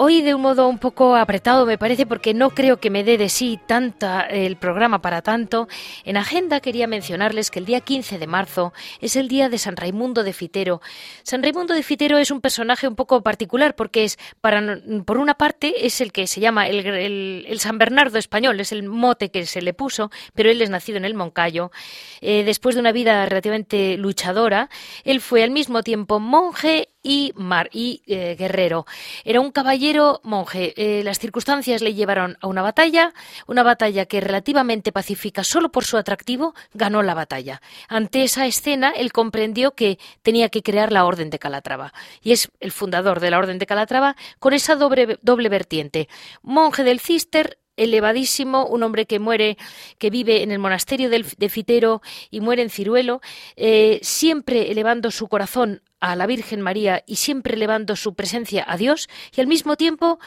[0.00, 3.18] Hoy de un modo un poco apretado me parece porque no creo que me dé
[3.18, 5.66] de sí tanta el programa para tanto.
[6.04, 9.76] En agenda quería mencionarles que el día 15 de marzo es el día de San
[9.76, 10.80] Raimundo de Fitero.
[11.24, 15.34] San Raimundo de Fitero es un personaje un poco particular porque es para por una
[15.34, 19.62] parte es el que se llama el, San Bernardo español, es el mote que se
[19.62, 21.72] le puso, pero él es nacido en el Moncayo.
[22.20, 24.70] Eh, después de una vida relativamente luchadora,
[25.02, 28.84] él fue al mismo tiempo monje y, mar, y eh, guerrero.
[29.24, 30.74] Era un caballero monje.
[30.76, 33.14] Eh, las circunstancias le llevaron a una batalla,
[33.46, 37.62] una batalla que relativamente pacífica solo por su atractivo ganó la batalla.
[37.88, 41.94] Ante esa escena, él comprendió que tenía que crear la Orden de Calatrava.
[42.22, 46.10] Y es el fundador de la Orden de Calatrava con esa doble, doble vertiente.
[46.42, 49.56] Monje del Cister, elevadísimo, un hombre que muere,
[49.98, 53.20] que vive en el monasterio de Fitero y muere en Ciruelo,
[53.56, 58.76] eh, siempre elevando su corazón a la Virgen María y siempre elevando su presencia a
[58.76, 60.18] Dios, y al mismo tiempo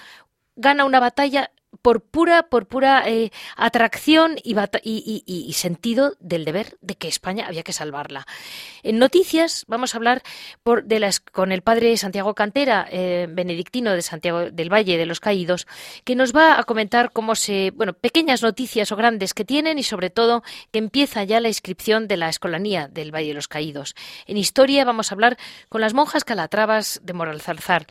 [0.56, 4.56] gana una batalla por pura, por pura eh, atracción y,
[5.26, 8.26] y, sentido del deber de que España había que salvarla.
[8.84, 10.24] En noticias vamos a hablar
[10.64, 15.06] por, de las, con el padre Santiago Cantera, eh, benedictino de Santiago del Valle de
[15.06, 15.68] los Caídos,
[16.04, 19.84] que nos va a comentar cómo se, bueno, pequeñas noticias o grandes que tienen y
[19.84, 23.96] sobre todo que empieza ya la inscripción de la escolanía del Valle de los Caídos.
[24.28, 25.38] En historia vamos a hablar
[25.70, 27.88] con las monjas calatravas de Moralzarzar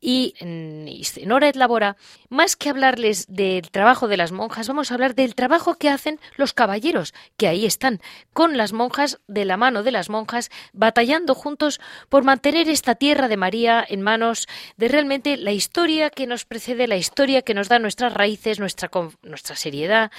[0.00, 1.96] y en, en Hora Labora,
[2.28, 6.20] más que hablarles del trabajo de las monjas, vamos a hablar del trabajo que hacen
[6.36, 8.00] los caballeros, que ahí están,
[8.32, 13.28] con las monjas, de la mano de las monjas, batallando juntos por mantener esta tierra
[13.28, 17.68] de María en manos de realmente la historia que nos precede, la historia que nos
[17.68, 18.90] da nuestras raíces, nuestra,
[19.22, 20.10] nuestra seriedad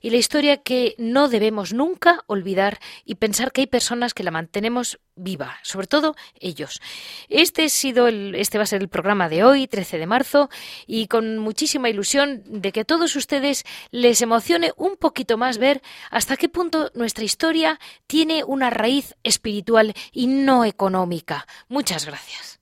[0.00, 4.30] y la historia que no debemos nunca olvidar y pensar que hay personas que la
[4.30, 6.80] mantenemos viva, sobre todo ellos.
[7.28, 10.50] Este, ha sido el, este va a ser el programa de hoy, 13 de marzo,
[10.86, 15.82] y con muchísima ilusión de que a todos ustedes les emocione un poquito más ver
[16.10, 21.46] hasta qué punto nuestra historia tiene una raíz espiritual y no económica.
[21.68, 22.60] Muchas gracias.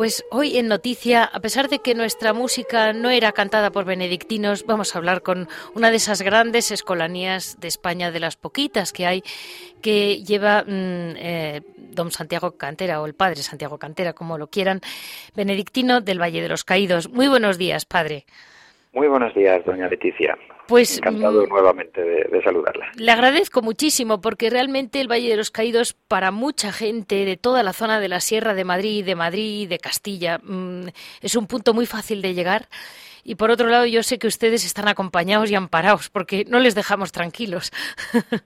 [0.00, 4.64] Pues hoy en Noticia, a pesar de que nuestra música no era cantada por benedictinos,
[4.64, 9.04] vamos a hablar con una de esas grandes escolanías de España, de las poquitas que
[9.04, 9.22] hay,
[9.82, 14.80] que lleva mm, eh, don Santiago Cantera o el padre Santiago Cantera, como lo quieran,
[15.36, 17.10] benedictino del Valle de los Caídos.
[17.10, 18.24] Muy buenos días, padre.
[18.94, 20.34] Muy buenos días, doña Leticia.
[20.70, 22.92] Pues encantado mm, nuevamente de, saludarla.
[22.94, 27.64] Le agradezco muchísimo porque realmente el Valle de los Caídos para mucha gente de toda
[27.64, 30.86] la zona de la Sierra de Madrid, de Madrid, de Castilla, mm,
[31.22, 32.68] es un punto muy fácil de llegar.
[33.24, 36.76] Y por otro lado, yo sé que ustedes están acompañados y amparados porque no les
[36.76, 37.72] dejamos tranquilos.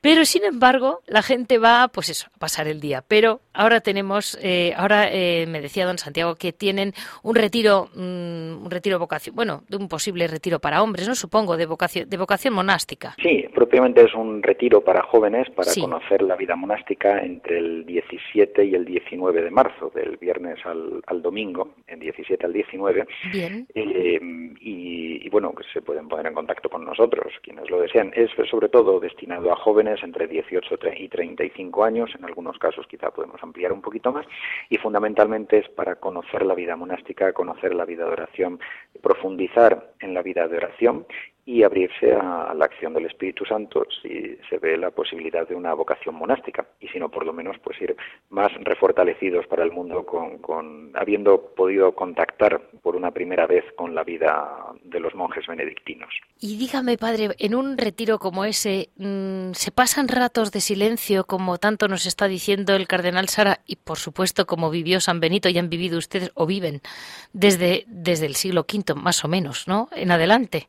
[0.00, 3.04] Pero sin embargo, la gente va, pues eso, a pasar el día.
[3.06, 6.92] Pero ahora tenemos, eh, ahora eh, me decía don Santiago que tienen
[7.22, 11.56] un retiro, mm, un retiro vocación, bueno, de un posible retiro para hombres, no supongo,
[11.56, 13.14] de vocación, de vocación monástica.
[13.22, 18.64] Sí, propiamente es un retiro para jóvenes para conocer la vida monástica entre el 17
[18.64, 23.06] y el 19 de marzo, del viernes al, al domingo, en 17 al 19.
[23.32, 23.66] Bien.
[23.74, 24.18] Eh,
[24.60, 28.12] y, y bueno, que se pueden poner en contacto con nosotros, quienes lo desean.
[28.14, 33.10] Es sobre todo destinado a jóvenes entre 18 y 35 años, en algunos casos quizá
[33.10, 34.26] podemos ampliar un poquito más,
[34.68, 38.60] y fundamentalmente es para conocer la vida monástica, conocer la vida de oración,
[39.02, 41.06] profundizar en la vida de oración
[41.50, 45.74] y abrirse a la acción del Espíritu Santo si se ve la posibilidad de una
[45.74, 47.96] vocación monástica y si no por lo menos pues ir
[48.28, 54.04] más refortalecidos para el mundo con, habiendo podido contactar por una primera vez con la
[54.04, 54.48] vida
[54.84, 56.14] de los monjes benedictinos.
[56.38, 61.58] Y dígame, padre, en un retiro como ese, mm, ¿se pasan ratos de silencio como
[61.58, 65.58] tanto nos está diciendo el cardenal Sara y por supuesto como vivió San Benito y
[65.58, 66.80] han vivido ustedes o viven
[67.32, 69.88] desde, desde el siglo V más o menos, ¿no?
[69.96, 70.68] En adelante.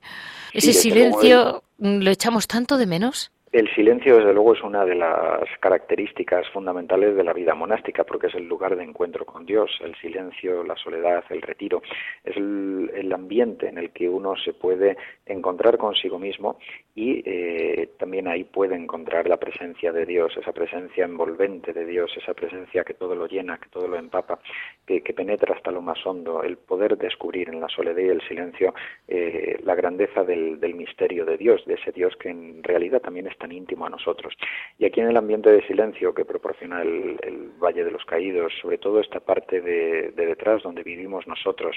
[0.71, 3.31] Ese silencio lo echamos tanto de menos.
[3.51, 8.27] El silencio, desde luego, es una de las características fundamentales de la vida monástica, porque
[8.27, 9.69] es el lugar de encuentro con Dios.
[9.83, 11.81] El silencio, la soledad, el retiro,
[12.23, 14.95] es el, ambiente en el que uno se puede
[15.25, 16.57] encontrar consigo mismo
[16.95, 22.09] y eh, también ahí puede encontrar la presencia de Dios, esa presencia envolvente de Dios,
[22.15, 24.39] esa presencia que todo lo llena, que todo lo empapa,
[24.85, 28.73] que, penetra hasta lo más hondo, el poder descubrir en la soledad y el silencio
[29.09, 33.27] eh, la grandeza del, del misterio de Dios, de ese Dios que en realidad también
[33.27, 34.33] está tan íntimo a nosotros.
[34.77, 37.19] Y aquí en el ambiente de silencio que proporciona el,
[37.61, 41.75] Valle de los Caídos, sobre todo esta parte de, detrás donde vivimos nosotros,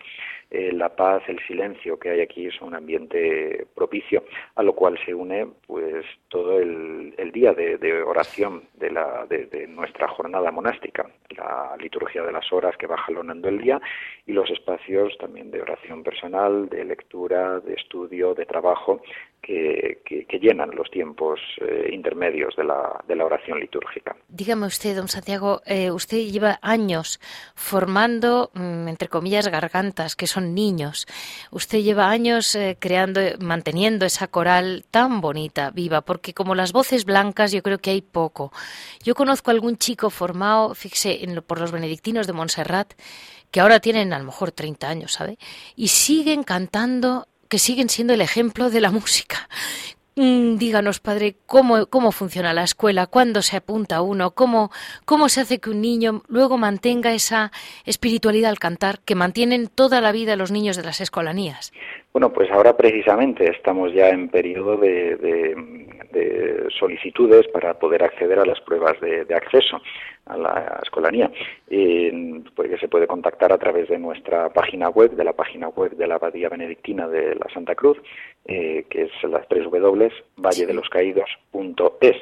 [0.51, 4.25] eh, la paz, el silencio que hay aquí es un ambiente propicio,
[4.55, 8.89] a lo cual se une pues todo el, día de, oración de,
[9.51, 13.81] de, nuestra jornada monástica, la liturgia de las horas que va jalonando el día
[14.25, 19.03] y los espacios también de oración personal, de lectura, de estudio, de trabajo
[19.45, 24.15] que, llenan los tiempos eh, intermedios de la, de la, oración litúrgica.
[24.29, 27.21] Dígame usted, don Santiago, eh, usted lleva años
[27.55, 31.07] formando, mm, entre comillas, gargantas, que son niños.
[31.51, 37.05] Usted lleva años eh, creando, manteniendo esa coral tan bonita, viva, porque como las voces
[37.05, 38.53] blancas yo creo que hay poco.
[39.03, 42.95] Yo conozco a algún chico formado, fíjese, por los benedictinos de Montserrat,
[43.51, 45.39] que ahora tienen a lo mejor 30 años, ¿sabe?
[45.77, 49.49] Y siguen cantando que siguen siendo el ejemplo de la música.
[50.17, 54.73] Mm, díganos, padre, ¿cómo, cómo funciona la escuela, cuándo se apunta uno, cómo,
[55.05, 57.53] cómo se hace que un niño luego mantenga esa
[57.85, 61.73] espiritualidad al cantar que mantienen toda la vida los niños de las escolanías.
[62.15, 65.51] Bueno, pues ahora precisamente estamos ya en periodo de,
[66.79, 69.81] solicitudes para poder acceder a las pruebas de, acceso
[70.27, 71.31] a la escolanía,
[72.55, 76.07] porque se puede contactar a través de nuestra página web, de la página web de
[76.07, 77.99] la Abadía Benedictina de la Santa Cruz,
[78.47, 82.17] eh, que es las tres W, valledeloscaídos.es,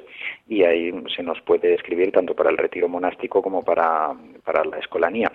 [0.48, 4.12] y ahí se nos puede escribir tanto para el retiro monástico como para,
[4.44, 5.30] para la escolanía.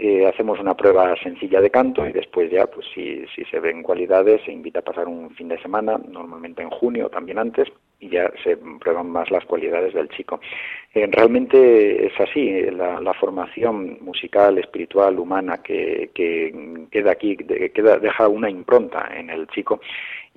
[0.00, 3.82] Eh, hacemos una prueba sencilla de canto y después ya, pues si, si se ven
[4.06, 7.68] se invita a pasar un fin de semana, normalmente en junio o también antes,
[8.00, 10.40] y ya se prueban más las cualidades del chico.
[10.94, 18.28] Eh, realmente es así, la, formación musical, espiritual, humana que, que queda aquí, queda, deja
[18.28, 19.80] una impronta en el chico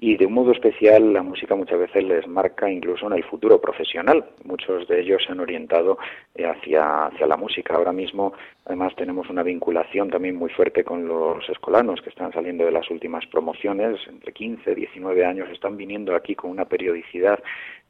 [0.03, 3.62] y de un modo especial la música muchas veces les marca incluso en el futuro
[3.62, 4.25] profesional.
[4.44, 6.00] Muchos de ellos se han orientado
[6.33, 7.75] eh, hacia, hacia la música.
[7.75, 8.33] Ahora mismo
[8.65, 12.89] además tenemos una vinculación también muy fuerte con los escolanos que están saliendo de las
[12.89, 17.39] últimas promociones, entre 15 y 19 años, están viniendo aquí con una periodicidad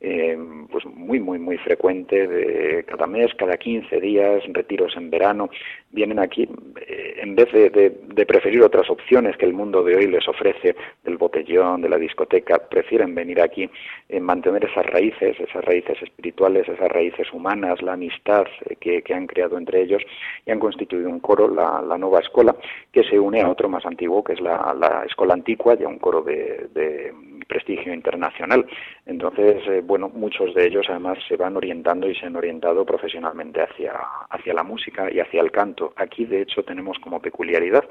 [0.04, 0.36] eh,
[0.72, 5.52] pues muy, muy, muy frecuente de cada mes, cada 15 días, retiros en verano.
[5.92, 6.50] Vienen aquí,
[6.88, 10.76] eh, en vez de, de, preferir otras opciones que el mundo de hoy les ofrece,
[11.04, 13.70] del botellón, de la discoteca, prefieren venir aquí,
[14.10, 18.46] eh, mantener esas raíces, esas raíces espirituales, esas raíces humanas, la amistad
[18.80, 20.02] que, que, han creado entre ellos
[20.46, 22.56] y han constituido un coro, la, nueva escuela,
[22.92, 26.00] que se une a otro más antiguo, que es la, la escuela antigua, ya un
[26.00, 27.14] coro de, de
[27.52, 28.66] prestigio internacional.
[29.06, 33.62] Entonces, eh, bueno, muchos de ellos además se van orientando y se han orientado profesionalmente
[33.62, 33.94] hacia,
[34.30, 35.94] hacia la música y hacia el canto.
[35.98, 37.84] Aquí, de hecho, tenemos como peculiaridad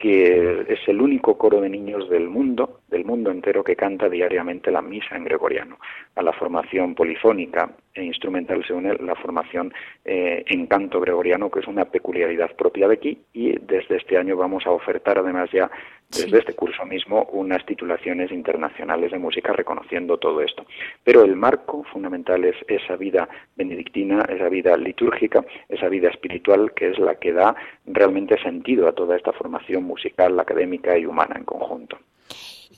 [0.00, 4.70] que es el único coro de niños del mundo, del mundo entero, que canta diariamente
[4.70, 5.78] la misa en gregoriano.
[6.16, 9.72] A la formación polifónica e instrumental se une la formación
[10.04, 14.36] eh, en canto gregoriano, que es una peculiaridad propia de aquí, y desde este año
[14.36, 15.70] vamos a ofertar además ya,
[16.08, 20.66] desde este curso mismo, unas titulaciones internacionales de música reconociendo todo esto.
[21.04, 26.90] Pero el marco fundamental es esa vida benedictina, esa vida litúrgica, esa vida espiritual, que
[26.90, 27.54] es la que da
[27.86, 31.98] realmente sentido a toda esta formación musical, académica y humana en conjunto.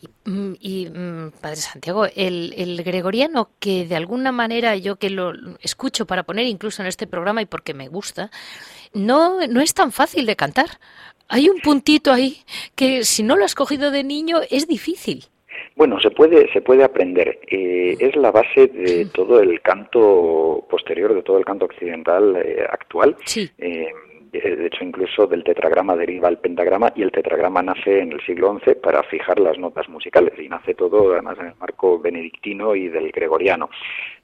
[0.02, 6.06] Y, mm, mm, Padre Santiago, el, gregoriano que de alguna manera yo que lo escucho
[6.06, 8.30] para poner incluso en este programa y porque me gusta,
[8.92, 10.66] no, no es tan fácil de cantar.
[11.28, 12.38] Hay un puntito ahí
[12.74, 15.26] que si no lo has cogido de niño es difícil.
[15.76, 17.38] Bueno, se puede, se puede aprender.
[17.50, 22.66] Eh, es la base de todo el canto posterior, de todo el canto occidental eh,
[22.70, 23.16] actual.
[23.24, 23.50] Sí.
[23.58, 23.88] Eh,
[24.32, 28.58] de hecho incluso del tetragrama deriva el pentagrama y el tetragrama nace en el siglo
[28.64, 32.88] XI para fijar las notas musicales y nace todo además en el marco benedictino y
[32.88, 33.68] del gregoriano.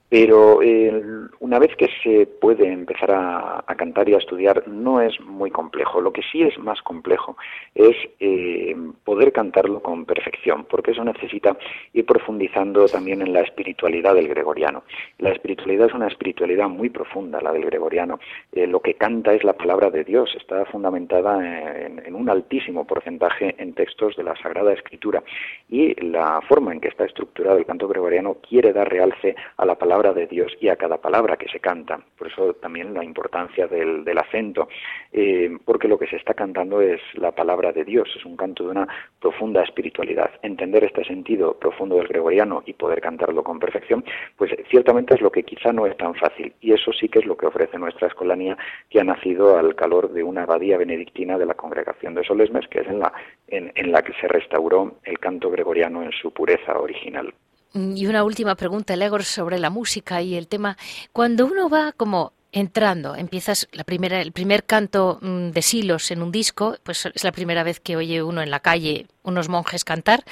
[0.09, 1.03] Pero eh,
[1.41, 6.01] una vez que se puede empezar a, cantar y a estudiar, no es muy complejo.
[6.01, 7.37] Lo que sí es más complejo
[7.75, 8.75] es eh,
[9.05, 11.57] poder cantarlo con perfección, porque eso necesita
[11.93, 14.83] ir profundizando también en la espiritualidad del gregoriano.
[15.19, 18.19] La espiritualidad es una espiritualidad muy profunda, la del gregoriano.
[18.53, 22.87] Eh, lo que canta es la palabra de Dios, está fundamentada en, en un altísimo
[22.87, 25.23] porcentaje en textos de la Sagrada Escritura.
[25.69, 29.77] Y la forma en que está estructurado el canto gregoriano quiere dar realce a la
[29.77, 32.01] palabra de Dios y a cada palabra que se canta.
[32.17, 34.69] Por eso también la importancia del, acento,
[35.13, 38.65] eh, porque lo que se está cantando es la palabra de Dios, es un canto
[38.65, 38.89] de una
[39.21, 40.31] profunda espiritualidad.
[40.43, 44.05] Entender este sentido profundo del gregoriano y poder cantarlo con perfección,
[44.37, 46.53] pues ciertamente es lo que quizá no es tan fácil.
[46.61, 48.57] Y eso sí que es lo que ofrece nuestra escolanía,
[48.89, 52.81] que ha nacido al calor de una abadía benedictina de la congregación de Solesmes, que
[52.81, 53.13] es en la,
[53.49, 57.33] en la que se restauró el canto gregoriano en su pureza original.
[57.75, 60.77] Y una última pregunta, Legor, sobre la música y el tema.
[61.13, 66.23] Cuando uno va como entrando, empiezas la primera, el primer canto mm, de silos en
[66.23, 69.85] un disco, pues es la primera vez que oye uno en la calle unos monjes
[69.85, 70.25] cantar,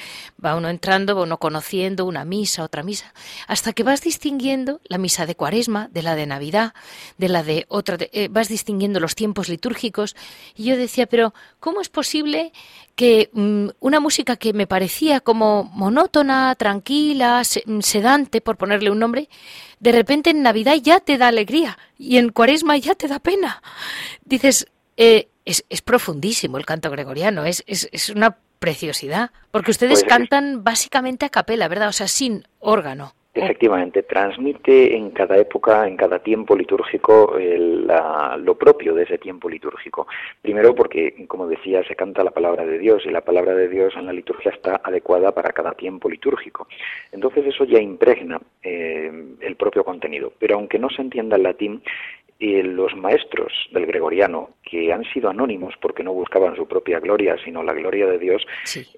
[0.45, 3.13] va uno entrando, va uno conociendo una misa, otra misa,
[3.47, 6.75] hasta que vas distinguiendo la misa de Cuaresma, de la de Navidad,
[7.19, 10.17] de la de otra, eh, vas distinguiendo los tiempos litúrgicos.
[10.55, 12.53] Y yo decía, pero ¿cómo es posible
[12.97, 19.29] que mm, una música que me parecía como monótona, tranquila, sedante, por ponerle un nombre,
[19.79, 23.63] de repente en Navidad ya te da alegría y en Cuaresma ya te da pena.
[24.25, 30.03] Dices, eh, es, es, profundísimo el canto gregoriano, es, es, es una preciosidad, porque ustedes
[30.03, 31.89] pues cantan básicamente a capela, ¿verdad?
[31.89, 33.15] O sea, sin órgano.
[33.37, 40.07] Efectivamente, transmite en cada época, en cada tiempo litúrgico, lo propio de ese tiempo litúrgico.
[40.41, 43.93] Primero porque, como decía, se canta la palabra de Dios y la palabra de Dios
[43.95, 46.67] en la liturgia está adecuada para cada tiempo litúrgico.
[47.13, 50.33] Entonces eso ya impregna eh, el propio contenido.
[50.39, 51.83] Pero aunque no se entienda el latín,
[52.39, 57.37] y los maestros del gregoriano, que han sido anónimos porque no buscaban su propia gloria,
[57.45, 58.47] sino la gloria de Dios,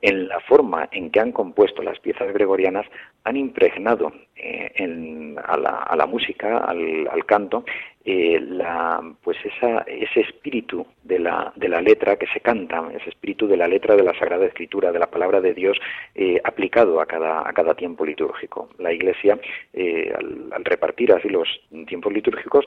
[0.02, 2.86] en la forma en que han compuesto las piezas gregorianas,
[3.24, 5.56] han impregnado eh, a,
[5.96, 7.64] la, música, al canto,
[8.04, 13.10] eh, la, pues esa, ese espíritu de la, de la letra que se canta, ese
[13.10, 15.78] espíritu de la letra de la Sagrada Escritura, de la palabra de Dios,
[16.14, 18.70] eh, aplicado a cada, a cada tiempo litúrgico.
[18.78, 19.38] La Iglesia,
[19.72, 21.48] eh, al, repartir así los
[21.86, 22.66] tiempos litúrgicos,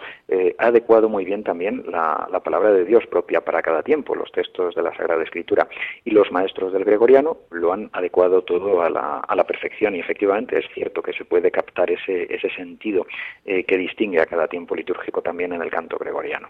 [0.57, 4.31] ha adecuado muy bien también la, la, palabra de Dios propia para cada tiempo, los
[4.31, 5.67] textos de la Sagrada Escritura.
[6.03, 9.95] Y los maestros del gregoriano lo han adecuado todo a la, a la perfección.
[9.95, 13.05] Y efectivamente es cierto que se puede captar ese, ese sentido
[13.43, 16.49] que distingue a cada tiempo litúrgico también en el canto gregoriano.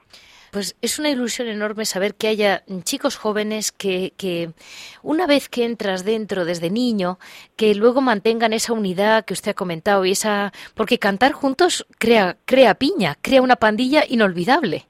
[0.51, 4.49] Pues es una ilusión enorme saber que haya chicos jóvenes que, que,
[5.01, 7.19] una vez que entras dentro desde niño,
[7.55, 12.37] que luego mantengan esa unidad que usted ha comentado y esa porque cantar juntos crea
[12.45, 14.85] crea piña, crea una pandilla inolvidable.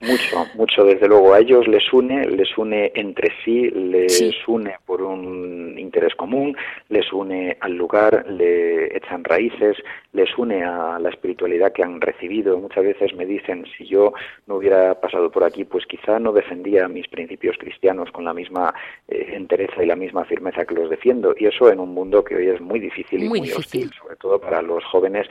[0.00, 1.34] Mucho, mucho, desde luego.
[1.34, 6.56] A ellos les une, les une entre sí, les une por un interés común,
[6.88, 9.76] les une al lugar, le echan raíces,
[10.12, 12.58] les une a la espiritualidad que han recibido.
[12.58, 14.12] Muchas veces me dicen, si yo
[14.46, 18.74] no hubiera pasado por aquí, pues quizá no defendía mis principios cristianos con la misma
[19.08, 21.34] eh, entereza y la misma firmeza que los defiendo.
[21.36, 24.40] Y eso en un mundo que hoy es muy difícil y muy, hostil, sobre todo
[24.40, 25.26] para los jóvenes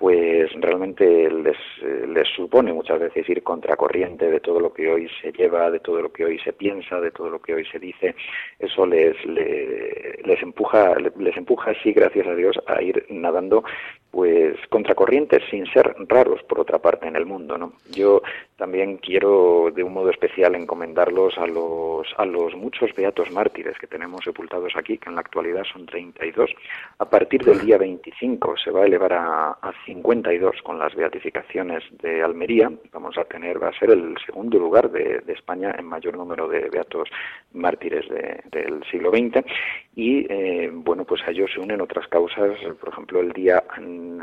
[0.00, 1.58] pues realmente les,
[2.08, 6.00] les, supone muchas veces ir contracorriente de todo lo que hoy se lleva, de todo
[6.00, 8.14] lo que hoy se piensa, de todo lo que hoy se dice.
[8.58, 13.62] Eso les, les, les empuja, les empuja, sí, gracias a Dios, a ir nadando
[14.10, 18.22] pues contracorrientes sin ser raros por otra parte en el mundo no yo
[18.56, 23.86] también quiero de un modo especial encomendarlos a los a los muchos beatos mártires que
[23.86, 26.50] tenemos sepultados aquí que en la actualidad son 32
[26.98, 31.82] a partir del día 25 se va a elevar a, a 52 con las beatificaciones
[32.02, 32.70] de Almería.
[32.92, 36.68] Vamos a tener va a ser el segundo lugar de, España en mayor número de
[36.70, 37.08] beatos
[37.52, 38.04] mártires
[38.50, 39.44] del siglo XX
[39.94, 43.62] y eh, bueno pues a ellos se unen otras causas por ejemplo el día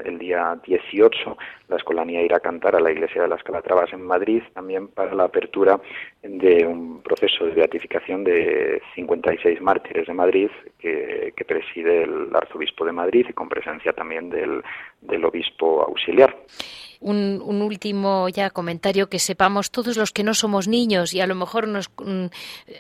[0.06, 1.38] el día 18
[1.70, 5.14] la escolanía irá a cantar a la iglesia de las Calatravas en Madrid, también para
[5.14, 5.80] la apertura
[6.24, 12.92] de un proceso de beatificación de 56 mártires de Madrid que, preside el arzobispo de
[12.92, 14.62] Madrid y con presencia también del,
[15.24, 16.36] obispo auxiliar.
[17.00, 21.36] Un, último ya comentario que sepamos todos los que no somos niños y a lo
[21.36, 22.27] mejor nos mm,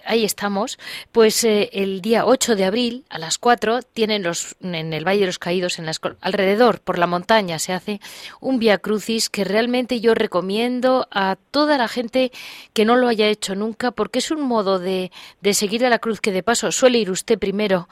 [0.05, 0.79] ahí estamos,
[1.11, 5.21] pues eh, el día 8 de abril a las 4 tienen los en el Valle
[5.21, 7.99] de los Caídos en la alrededor por la montaña se hace
[8.39, 12.31] un Via Crucis que realmente yo recomiendo a toda la gente
[12.73, 15.99] que no lo haya hecho nunca porque es un modo de, de seguir a la
[15.99, 17.87] cruz que de paso suele ir usted primero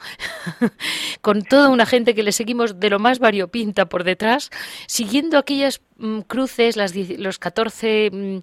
[1.20, 4.50] con toda una gente que le seguimos de lo más variopinta por detrás,
[4.86, 5.80] siguiendo aquellas
[6.26, 8.38] cruces, las, los 14, mm,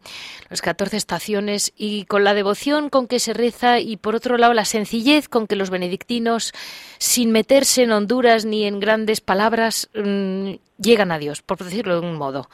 [0.49, 4.53] los 14 estaciones y con la devoción con que se reza y por otro lado
[4.53, 6.53] la sencillez con que los benedictinos,
[6.97, 12.07] sin meterse en Honduras ni en grandes palabras, mm, llegan a Dios, por decirlo de
[12.07, 12.47] un modo.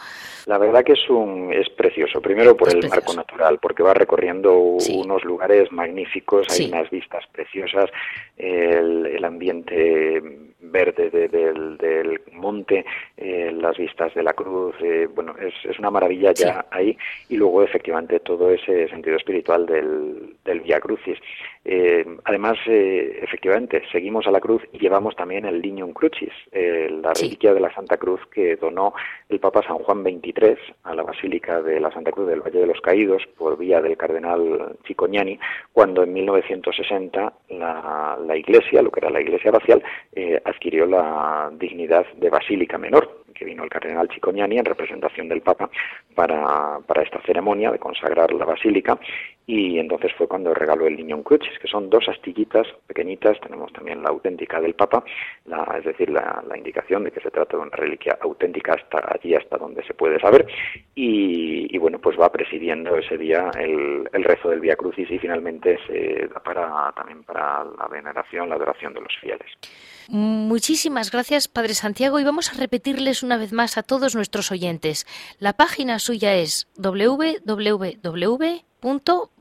[0.46, 2.22] La verdad que es un es precioso.
[2.22, 7.89] Primero por el marco natural, porque va recorriendo unos lugares magníficos, hay unas vistas preciosas,
[8.38, 12.86] el, el ambiente verde del, del, monte,
[13.18, 16.98] eh, las vistas de la cruz, eh, bueno, es, es, una maravilla ya ahí
[17.30, 21.18] y luego efectivamente todo ese sentido espiritual del, del Via Crucis.
[21.66, 27.54] Eh, además, efectivamente, seguimos a la cruz y llevamos también el Lignum Crucis, la reliquia
[27.54, 28.94] de la Santa Cruz que donó
[29.28, 32.68] el Papa San Juan XXIII a la Basílica de la Santa Cruz del Valle de
[32.68, 35.39] los Caídos por vía del cardenal Cicognani,
[35.74, 39.84] cuando en 1960 la, la Iglesia, lo que era la Iglesia racial,
[40.46, 45.69] adquirió la dignidad de basílica menor, que vino el cardenal Cicognani en representación del Papa
[46.13, 49.00] para, para esta ceremonia de consagrar la basílica
[49.50, 54.03] y entonces fue cuando regaló el Niño Crucis, que son dos astillitas pequeñitas, tenemos también
[54.03, 55.03] la auténtica del Papa,
[55.46, 59.34] la, es decir, la, indicación de que se trata de una reliquia auténtica hasta allí,
[59.34, 60.46] hasta donde se puede saber,
[60.93, 61.38] y,
[61.89, 66.27] bueno, pues va presidiendo ese día el, el, rezo del Vía Crucis y finalmente se
[66.27, 69.48] da para, también para la veneración, la adoración de los fieles.
[70.08, 75.08] Muchísimas gracias, Padre Santiago, y vamos a repetirles una vez más a todos nuestros oyentes.
[75.39, 77.50] La página suya es www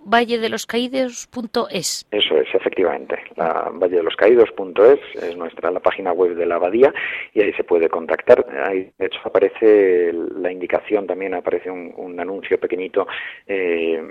[0.08, 2.06] valledeloscaídos.es.
[2.10, 3.18] Eso es, efectivamente.
[3.36, 6.92] La valledeloscaídos.es es nuestra la página web de la abadía
[7.34, 8.46] y ahí se puede contactar.
[8.66, 13.06] Ahí, de hecho, aparece la indicación, también aparece un, anuncio pequeñito
[13.46, 14.02] eh,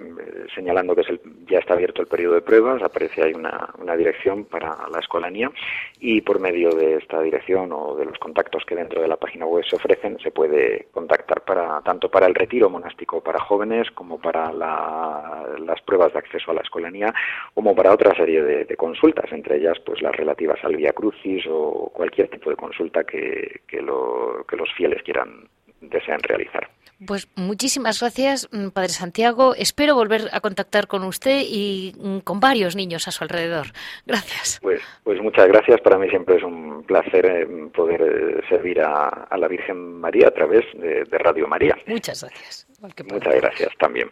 [0.56, 1.08] señalando que es
[1.50, 2.82] ya está abierto el periodo de pruebas.
[2.82, 5.52] Aparece ahí una, dirección para la escolanía
[6.00, 9.46] y por medio de esta dirección o de los contactos que dentro de la página
[9.46, 14.20] web se ofrecen, se puede contactar para tanto para el retiro monástico para jóvenes como
[14.20, 17.14] para las pruebas de acceso a la escolanía,
[17.56, 21.90] como para otra serie de, consultas, entre ellas pues las relativas al Vía Crucis o
[21.94, 25.48] cualquier tipo de consulta que, que los fieles quieran
[25.82, 26.70] desean realizar.
[27.06, 29.54] Pues muchísimas gracias, mm, Padre Santiago.
[29.56, 33.68] Espero volver a contactar con usted y mm, con varios niños a su alrededor.
[34.06, 34.60] Gracias.
[34.62, 35.80] Pues, pues muchas gracias.
[35.82, 40.32] Para mí siempre es un placer eh, poder eh, servir a, la Virgen María a
[40.32, 41.78] través de, Radio María.
[41.86, 42.68] Muchas gracias.
[42.80, 44.10] Muchas gracias también.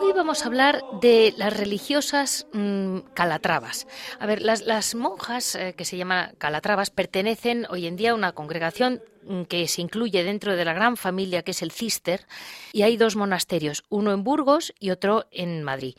[0.00, 3.86] Hoy vamos a hablar de las religiosas mm, calatrabas.
[4.18, 8.32] A ver, las, monjas eh, que se llaman calatrabas pertenecen hoy en día a una
[8.32, 9.02] congregación
[9.48, 12.26] que se incluye dentro de la gran familia que es el Cister,
[12.72, 15.94] y hay dos monasterios, uno en Burgos y otro en Madrid.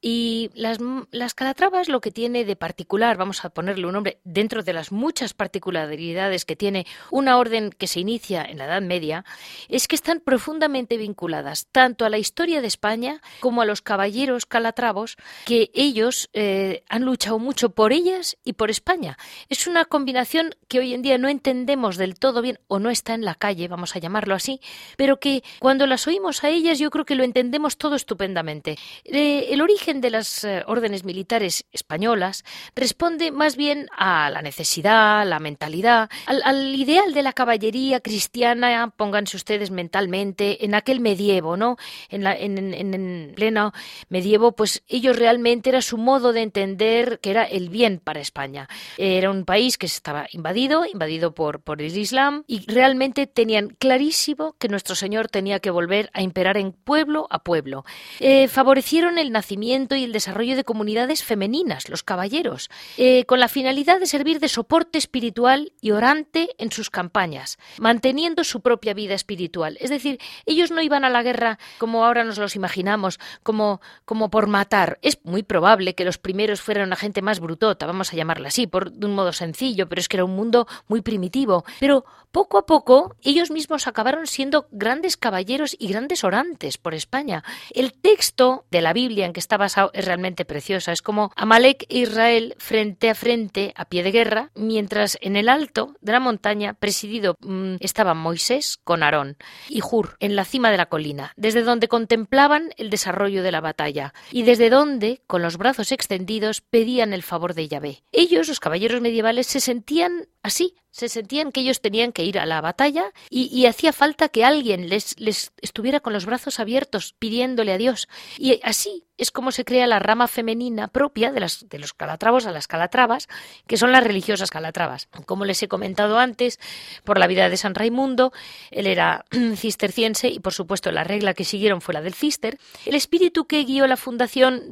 [0.00, 0.78] Y las,
[1.10, 4.92] las Calatravas lo que tiene de particular, vamos a ponerle un nombre, dentro de las
[4.92, 9.24] muchas particularidades que tiene una orden que se inicia en la Edad Media,
[9.68, 14.46] es que están profundamente vinculadas tanto a la historia de España como a los caballeros
[14.46, 19.16] calatravos, que ellos eh, han luchado mucho por ellas y por España.
[19.48, 23.14] Es una combinación que hoy en día no entendemos del todo bien o no está
[23.14, 24.60] en la calle, vamos a llamarlo así,
[24.96, 28.76] pero que cuando las oímos a ellas yo creo que lo entendemos todo estupendamente.
[29.04, 35.38] El origen de las eh, órdenes militares españolas responde más bien a la necesidad, la
[35.38, 41.76] mentalidad, al, ideal de la caballería cristiana, pónganse ustedes mentalmente, en aquel medievo, ¿no?
[42.08, 43.72] En, la, en pleno
[44.08, 48.68] medievo, pues ellos realmente era su modo de entender que era el bien para España.
[48.96, 54.56] Era un país que estaba invadido, invadido por, por el Islam, y realmente tenían clarísimo
[54.58, 57.84] que nuestro Señor tenía que volver a imperar en pueblo a pueblo.
[58.20, 63.48] Eh, favorecieron el nacimiento y el desarrollo de comunidades femeninas, los caballeros, eh, con la
[63.48, 69.14] finalidad de servir de soporte espiritual y orante en sus campañas, manteniendo su propia vida
[69.14, 69.76] espiritual.
[69.80, 74.30] Es decir, ellos no iban a la guerra como ahora nos los imaginamos, como, como
[74.30, 74.98] por matar.
[75.02, 78.66] Es muy probable que los primeros fueran una gente más brutota, vamos a llamarla así,
[78.66, 81.64] por de un modo sencillo, pero es que era un mundo muy primitivo.
[81.80, 82.04] Pero
[82.36, 87.42] poco a poco ellos mismos acabaron siendo grandes caballeros y grandes orantes por España.
[87.70, 90.92] El texto de la Biblia en que está basado es realmente preciosa.
[90.92, 95.48] Es como Amalek e Israel frente a frente, a pie de guerra, mientras en el
[95.48, 99.38] alto de la montaña, presidido, mm, estaban Moisés con Aarón
[99.70, 103.62] y Hur en la cima de la colina, desde donde contemplaban el desarrollo de la
[103.62, 108.02] batalla y desde donde, con los brazos extendidos, pedían el favor de Yahvé.
[108.12, 112.46] Ellos, los caballeros medievales, se sentían así, se sentían que ellos tenían que ir a
[112.46, 117.72] la batalla y, hacía falta que alguien les, les, estuviera con los brazos abiertos pidiéndole
[117.72, 118.08] a Dios.
[118.38, 122.66] Y así es como se crea la rama femenina propia de, los calatravos a las
[122.68, 123.28] calatravas,
[123.66, 125.08] que son las religiosas calatravas.
[125.26, 126.58] Como les he comentado antes,
[127.04, 128.32] por la vida de San Raimundo,
[128.70, 129.24] él era
[129.56, 132.58] cisterciense y por supuesto la regla que siguieron fue la del cister.
[132.84, 134.70] El espíritu que guió la fundación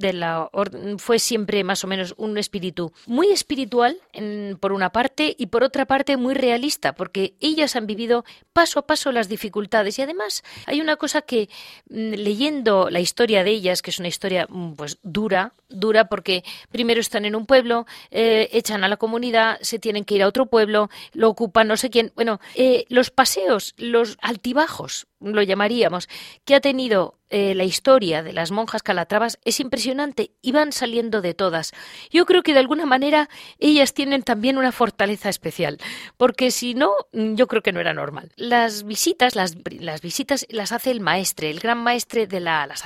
[0.99, 3.97] fue siempre más o menos un espíritu muy espiritual
[4.61, 8.87] por una parte y por otra parte muy realista, porque ellas han vivido paso a
[8.87, 11.49] paso las dificultades y además hay una cosa que
[11.89, 16.45] mm, leyendo la historia de ellas, que es una historia mm, pues dura, dura porque
[16.71, 20.29] primero están en un pueblo, eh, echan a la comunidad, se tienen que ir a
[20.29, 22.13] otro pueblo, lo ocupan no sé quién.
[22.15, 26.09] Bueno, eh, los paseos, los altibajos, lo llamaríamos,
[26.45, 31.21] que ha tenido eh, la historia de las monjas calatravas es impresionante y van saliendo
[31.21, 31.73] de todas.
[32.11, 35.79] Yo creo que de alguna manera ellas tienen también una fortaleza especial,
[36.17, 38.33] porque si no, mm, yo creo que no era normal.
[38.37, 42.85] Las visitas, las, las visitas las hace el maestre, el gran maestre de la las.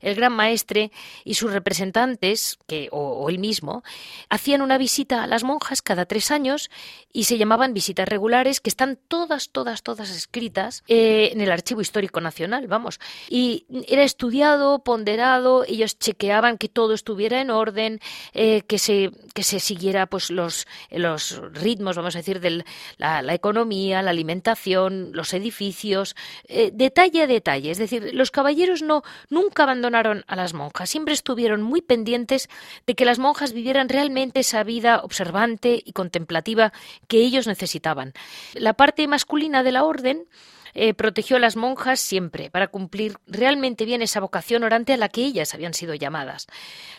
[0.00, 0.90] El gran maestre
[1.24, 3.82] y sus representantes, que, o, él mismo,
[4.28, 6.70] hacían una visita a las monjas cada tres años
[7.12, 12.20] y se llamaban visitas regulares, que están todas, todas, todas escritas eh, en el Histórico
[12.20, 13.00] Nacional, vamos.
[13.28, 18.00] Y era estudiado, ponderado, ellos chequeaban que todo estuviera en orden,
[18.32, 22.64] eh, que, se, que se siguiera pues los, los ritmos, vamos a decir, de
[22.98, 26.14] la, economía, la alimentación, los edificios,
[26.48, 27.70] eh, detalle a detalle.
[27.70, 32.48] Es decir, los caballeros no nunca abandonaron a las monjas, siempre estuvieron muy pendientes
[32.86, 36.72] de que las monjas vivieran realmente esa vida observante y contemplativa
[37.08, 38.12] que ellos necesitaban.
[38.54, 40.26] La parte masculina de la orden
[40.74, 45.08] eh, protegió a las monjas siempre para cumplir realmente bien esa vocación orante a la
[45.08, 46.46] que ellas habían sido llamadas.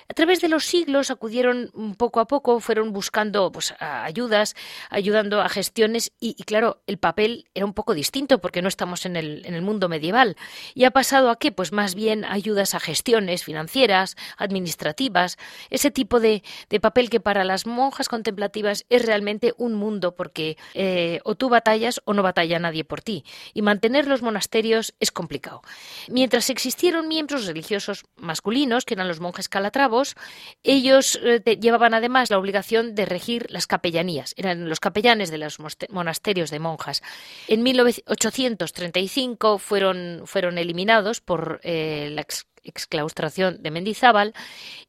[0.08, 4.56] A través de los siglos acudieron poco a poco, fueron buscando pues, ayudas,
[4.90, 9.16] ayudando a gestiones y, claro, el papel era un poco distinto porque no estamos en
[9.16, 10.38] el, en el mundo medieval.
[10.76, 11.52] ¿Y ha pasado a qué?
[11.52, 15.38] Pues más bien ayudas a gestiones financieras, administrativas,
[15.72, 20.58] ese tipo de, de papel que para las monjas contemplativas es realmente un mundo porque
[20.76, 23.24] eh, o tú batallas o no batalla nadie por ti.
[23.66, 25.62] Mantener los monasterios es complicado.
[26.08, 30.16] Mientras existieron miembros religiosos masculinos, que eran los monjes calatravos,
[30.64, 35.58] ellos eh, llevaban además la obligación de regir las capellanías, eran los capellanes de los
[35.90, 37.04] monasterios de monjas.
[37.48, 42.26] En 1835 fueron, fueron eliminados por eh, la
[42.64, 44.34] exclaustración de Mendizábal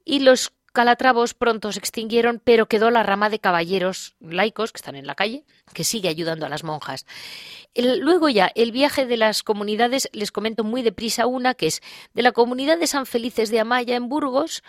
[0.04, 4.94] y los calatravos pronto se extinguieron, pero quedó la rama de caballeros laicos que están
[4.94, 7.06] en la calle, que sigue ayudando a las monjas.
[7.74, 11.80] luego ya, el viaje de las comunidades, les comento muy deprisa una, que es
[12.12, 14.62] de la comunidad de San Felices de Amaya en Burgos,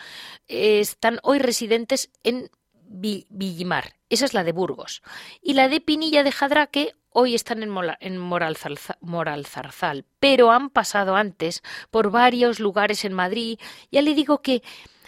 [0.48, 2.52] eh, están hoy residentes en
[2.88, 5.02] Villimar, esa es la de Burgos,
[5.42, 11.64] y la de Pinilla de Jadraque hoy están en, en Moralzarzal, pero han pasado antes
[11.92, 13.60] por varios lugares en Madrid.
[13.92, 14.62] Ya le digo que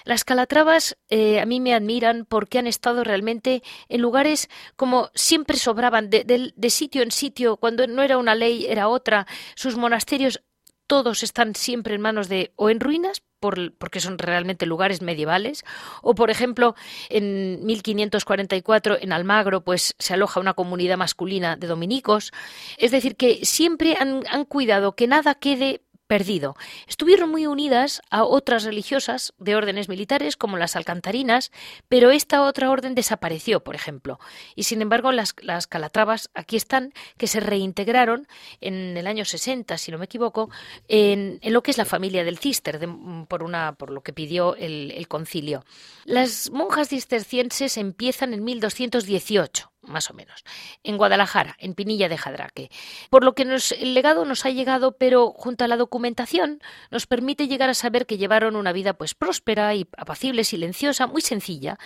[0.04, 5.58] las calatravas eh, a mí me admiran porque han estado realmente en lugares como siempre
[5.58, 9.28] sobraban, de, sitio en sitio, cuando no era una ley era otra.
[9.56, 10.42] Sus monasterios
[10.88, 15.64] todos están siempre en manos de o en ruinas porque son realmente lugares medievales
[16.02, 16.76] o por ejemplo
[17.10, 22.34] en 1544 en Almagro pues se aloja una comunidad masculina de dominicos
[22.78, 26.56] es decir que siempre han, han cuidado que nada quede perdido.
[26.88, 31.52] Estuvieron muy unidas a otras religiosas de órdenes militares como las alcantarinas,
[31.88, 34.20] pero esta otra orden desapareció, por ejemplo.
[34.56, 35.34] Y sin embargo, las,
[35.68, 38.28] calatravas aquí están, que se reintegraron
[38.60, 40.50] en el año 60, si no me equivoco,
[40.88, 42.80] en, lo que es la familia del Cister,
[43.28, 45.64] por, una, por lo que pidió el, el concilio.
[46.06, 50.44] Las monjas cistercienses empiezan en 1218 más o menos,
[50.84, 52.70] en Guadalajara, en Pinilla de Jadraque.
[53.10, 56.62] Por lo que el legado nos ha llegado, pero junto a la documentación
[56.92, 61.22] nos permite llegar a saber que llevaron una vida pues próspera y apacible, silenciosa, muy
[61.22, 61.78] sencilla,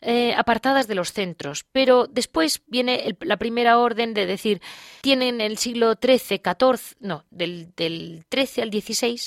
[0.00, 1.64] eh, apartadas de los centros.
[1.72, 4.60] Pero después viene la primera orden de decir,
[5.00, 9.20] tienen el siglo XIII, XIV, no, del, del XIII al XVI,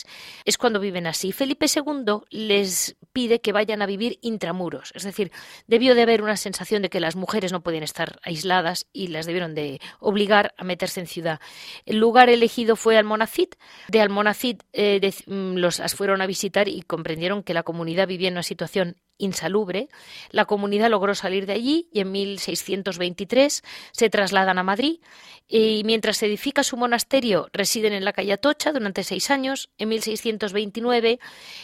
[0.45, 1.31] es cuando viven así.
[1.31, 5.31] Felipe II les pide que vayan a vivir intramuros, es decir,
[5.67, 9.25] debió de haber una sensación de que las mujeres no podían estar aisladas y las
[9.25, 11.39] debieron de obligar a meterse en ciudad.
[11.85, 13.49] El lugar elegido fue Almonacid.
[13.87, 18.35] De Almonacid eh, mm, los fueron a visitar y comprendieron que la comunidad vivía en
[18.35, 19.89] una situación insalubre.
[20.29, 24.99] La comunidad logró salir de allí y en 1623 se trasladan a Madrid
[25.47, 29.69] y mientras se edifica su monasterio residen en la calle Atocha durante seis años.
[29.77, 31.19] En 1629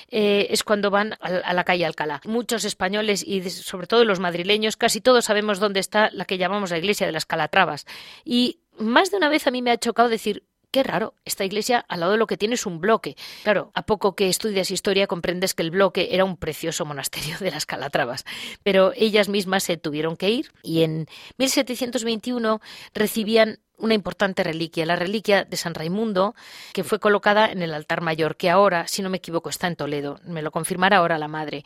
[0.09, 2.21] eh, es cuando van a, la calle Alcalá.
[2.25, 6.71] Muchos españoles y sobre todo los madrileños, casi todos sabemos dónde está la que llamamos
[6.71, 7.85] la iglesia de las Calatravas.
[8.23, 11.83] Y más de una vez a mí me ha chocado decir, Qué raro, esta iglesia
[11.89, 13.15] al lado de lo que tiene es un bloque.
[13.41, 17.49] Claro, a poco que estudias historia comprendes que el bloque era un precioso monasterio de
[17.49, 18.23] las Calatravas,
[18.61, 22.61] pero ellas mismas se tuvieron que ir y en 1721
[22.93, 26.35] recibían una importante reliquia, la reliquia de San Raimundo,
[26.73, 29.75] que fue colocada en el altar mayor, que ahora, si no me equivoco, está en
[29.75, 30.19] Toledo.
[30.23, 31.63] Me lo confirmará ahora la madre.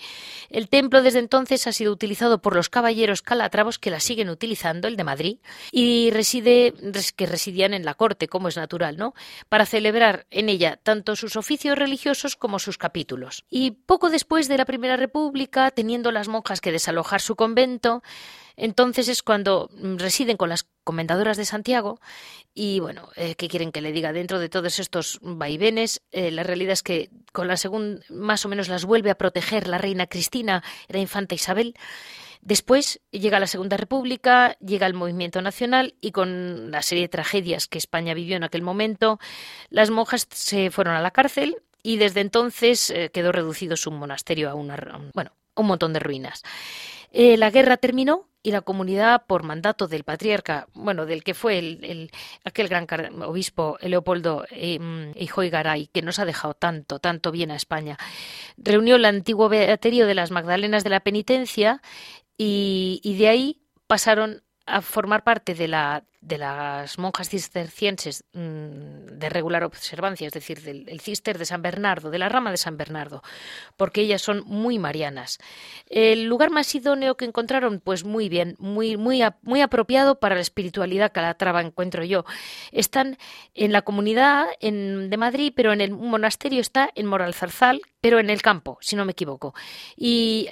[0.49, 4.88] El templo desde entonces ha sido utilizado por los caballeros calatravos que la siguen utilizando,
[4.88, 5.38] el de Madrid,
[5.71, 6.73] y reside,
[7.15, 9.13] que residían en la corte, como es natural, ¿no?
[9.49, 13.45] Para celebrar en ella tanto sus oficios religiosos como sus capítulos.
[13.49, 18.04] Y poco después de la Primera República, teniendo las monjas que desalojar su convento,
[18.56, 22.00] entonces es cuando residen con las comendadoras de Santiago
[22.54, 24.13] y bueno, eh, ¿qué quieren que le diga?
[24.13, 28.50] Dentro de todos estos vaivenes, eh, la realidad es que con la segunda, más o
[28.50, 31.76] menos las vuelve a proteger la reina Cristina, la infanta Isabel.
[32.42, 37.68] Después llega la Segunda República, llega el movimiento nacional y con la serie de tragedias
[37.68, 39.18] que España vivió en aquel momento,
[39.70, 44.50] las monjas se fueron a la cárcel y desde entonces eh, quedó reducido su monasterio
[44.50, 44.76] a una,
[45.13, 46.44] bueno, un montón de ruinas.
[47.13, 52.12] La guerra terminó y la comunidad, por mandato del patriarca, bueno, del que fue el,
[52.43, 52.86] aquel gran
[53.21, 54.80] obispo Leopoldo eh,
[55.49, 57.97] Garay, que nos ha dejado tanto, tanto bien a España,
[58.58, 61.82] reunió el antiguo beaterio de las Magdalenas de la Penitencia
[62.36, 69.30] y de ahí pasaron a formar parte de la de las monjas cistercienses mm, de
[69.30, 73.22] regular observancia, es decir, del cister de San Bernardo, de la rama de San Bernardo,
[73.76, 75.40] porque ellas son muy marianas.
[75.90, 80.42] El lugar más idóneo que encontraron, pues muy bien, muy, muy, muy apropiado para la
[80.42, 82.24] espiritualidad que la traba encuentro yo.
[82.72, 83.18] Están
[83.54, 88.42] en la comunidad de Madrid, pero en el monasterio está en Moralzarzal, pero en el
[88.42, 89.54] campo, si no me equivoco.
[89.96, 90.50] Y,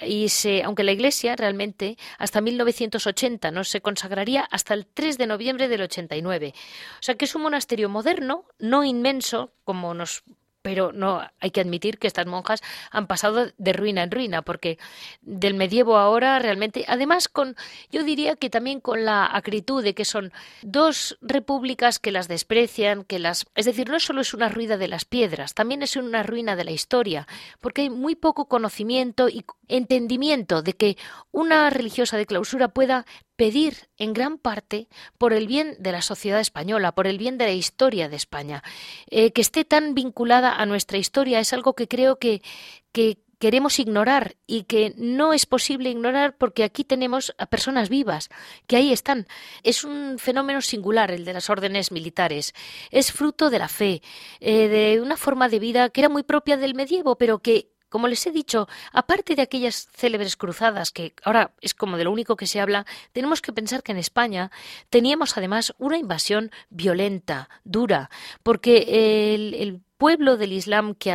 [0.64, 5.82] aunque la iglesia realmente hasta 1980 no se consagraría hasta el 3 de noviembre del
[5.82, 6.54] 89.
[6.56, 10.24] O sea que es un monasterio moderno, no inmenso, como nos
[10.62, 14.78] pero no hay que admitir que estas monjas han pasado de ruina en ruina porque
[15.22, 17.56] del medievo ahora realmente además con
[17.92, 23.04] yo diría que también con la acritud de que son dos repúblicas que las desprecian
[23.04, 26.24] que las es decir no solo es una ruina de las piedras también es una
[26.24, 27.28] ruina de la historia
[27.60, 30.98] porque hay muy poco conocimiento y entendimiento de que
[31.32, 33.06] una religiosa de clausura pueda
[33.42, 37.46] pedir en gran parte por el bien de la sociedad española, por el bien de
[37.46, 38.62] la historia de España.
[39.10, 42.44] Eh, que esté tan vinculada a nuestra historia es algo que creo que,
[42.92, 48.30] que queremos ignorar y que no es posible ignorar porque aquí tenemos a personas vivas,
[48.68, 49.26] que ahí están.
[49.64, 52.54] Es un fenómeno singular el de las órdenes militares.
[52.92, 54.04] Es fruto de la fe,
[54.40, 58.08] eh, de una forma de vida que era muy propia del medievo, pero que como
[58.08, 62.38] les he dicho, aparte de aquellas célebres cruzadas, que ahora es como de lo único
[62.38, 64.50] que se habla, tenemos que pensar que en España
[64.90, 68.10] teníamos además una invasión violenta, dura,
[68.44, 71.14] porque el, pueblo del Islam que,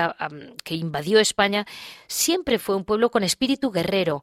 [0.69, 1.67] invadió España
[2.07, 4.23] siempre fue un pueblo con espíritu guerrero.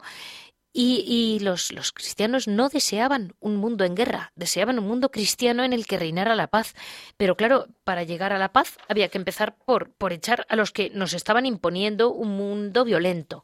[0.76, 5.72] Y, los, los, cristianos no deseaban un mundo en guerra, deseaban un mundo cristiano en
[5.72, 6.74] el que reinara la paz.
[7.16, 10.72] Pero claro, para llegar a la paz había que empezar por, por echar a los
[10.72, 13.44] que nos estaban imponiendo un mundo violento.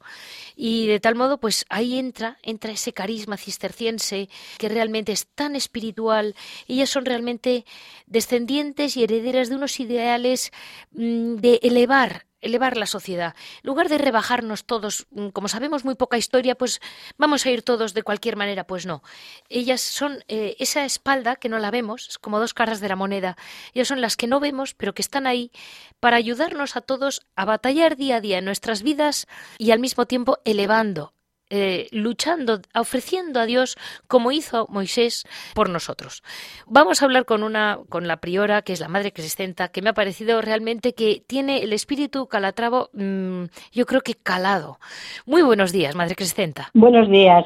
[0.55, 5.55] Y de tal modo, pues ahí entra, entra ese carisma cisterciense que realmente es tan
[5.55, 6.35] espiritual.
[6.67, 7.63] Ellas son realmente
[8.07, 10.51] descendientes y herederas de unos ideales
[10.91, 13.36] mm, de elevar elevar la sociedad.
[13.63, 16.80] En lugar de rebajarnos todos, mm, como sabemos muy poca historia, pues
[17.17, 19.04] vamos a ir todos de cualquier manera, pues no.
[19.49, 22.95] Ellas son eh, esa espalda que no la vemos, es como dos caras de la
[22.95, 23.38] moneda.
[23.73, 25.52] Ellas son las que no vemos, pero que están ahí
[25.99, 30.06] para ayudarnos a todos a batallar día a día en nuestras vidas y al mismo
[30.06, 31.13] tiempo elevando
[31.49, 36.23] eh, luchando, ofreciendo a Dios como hizo Moisés por nosotros.
[36.67, 39.89] Vamos a hablar con una, con la priora, que es la madre criscenta, que me
[39.89, 44.79] ha parecido realmente que tiene el espíritu calatravo, mm, yo creo que calado.
[45.25, 46.69] Muy buenos días, madre criscenta.
[46.73, 47.45] Buenos días.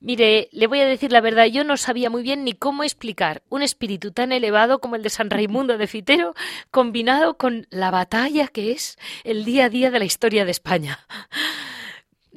[0.00, 3.42] Mire, le voy a decir la verdad, yo no sabía muy bien ni cómo explicar
[3.48, 6.34] un espíritu tan elevado como el de San Raimundo de Fitero,
[6.70, 10.98] combinado con la batalla que es el día a día de la historia de España.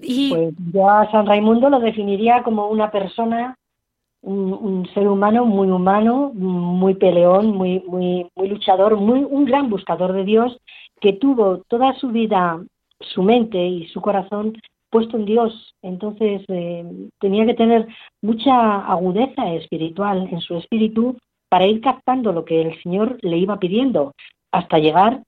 [0.02, 0.30] Y...
[0.30, 3.58] Pues yo a San Raimundo lo definiría como una persona,
[4.22, 10.14] un, ser humano muy humano, muy peleón, muy, muy, muy luchador, muy, un gran buscador
[10.14, 10.60] de Dios,
[11.00, 12.60] que tuvo toda su vida,
[13.00, 14.58] su mente y su corazón
[14.90, 15.74] puesto en Dios.
[15.82, 16.86] Entonces eh,
[17.20, 17.88] tenía que tener
[18.22, 21.18] mucha agudeza espiritual en su espíritu
[21.50, 24.14] para ir captando lo que el Señor le iba pidiendo
[24.52, 25.24] hasta llegar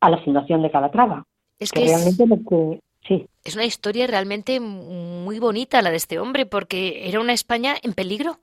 [0.00, 1.24] a la fundación de Calatrava.
[1.58, 3.26] Es que, realmente lo que sí.
[3.44, 7.94] Es una historia realmente muy bonita la de este hombre porque era una España en
[7.94, 8.38] peligro.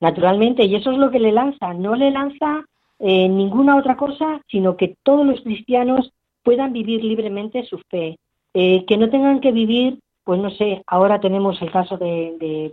[0.00, 1.74] Naturalmente, y eso es lo que le lanza.
[1.74, 2.64] No le lanza
[2.98, 8.18] eh, ninguna otra cosa, sino que todos los cristianos puedan vivir libremente su fe,
[8.54, 12.72] eh, que no tengan que vivir, pues no sé, ahora tenemos el caso de,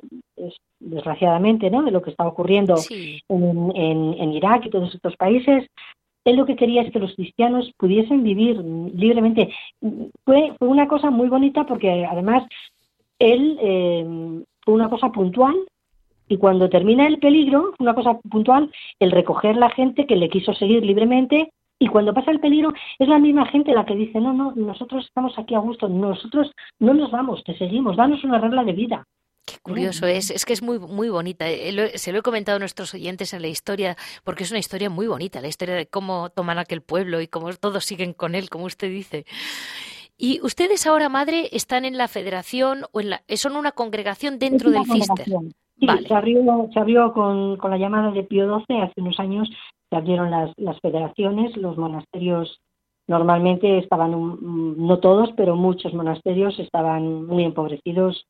[0.80, 1.84] desgraciadamente, ¿no?
[1.84, 2.76] De lo que está ocurriendo
[3.30, 5.68] en, Irak y todos estos países.
[6.26, 9.54] Él lo que quería es que los cristianos pudiesen vivir libremente.
[10.26, 12.44] Fue, fue una cosa muy bonita porque además
[13.20, 15.56] él eh, fue una cosa puntual
[16.28, 20.54] y cuando termina el peligro, una cosa puntual, el recoger la gente que le quiso
[20.54, 24.34] seguir libremente y cuando pasa el peligro es la misma gente la que dice, no,
[24.34, 28.64] no, nosotros estamos aquí a gusto, nosotros no nos vamos, te seguimos, danos una regla
[28.64, 29.06] de vida.
[29.46, 31.50] Qué curioso es, es que es muy muy bonita.
[31.50, 34.90] Eh, se lo he comentado a nuestros oyentes en la historia, porque es una historia
[34.90, 38.50] muy bonita, la historia de cómo toman aquel pueblo y cómo todos siguen con él,
[38.50, 39.26] como usted dice.
[40.18, 44.72] Y ustedes ahora, madre, están en la federación o en la, son una congregación dentro
[44.72, 45.26] del Cister.
[45.78, 49.50] Sí, se abrió, se abrió con, con, la llamada de Pío XII hace unos años
[49.90, 52.62] se abrieron las, las federaciones, los monasterios
[53.08, 58.26] normalmente estaban, no todos, pero muchos monasterios estaban muy empobrecidos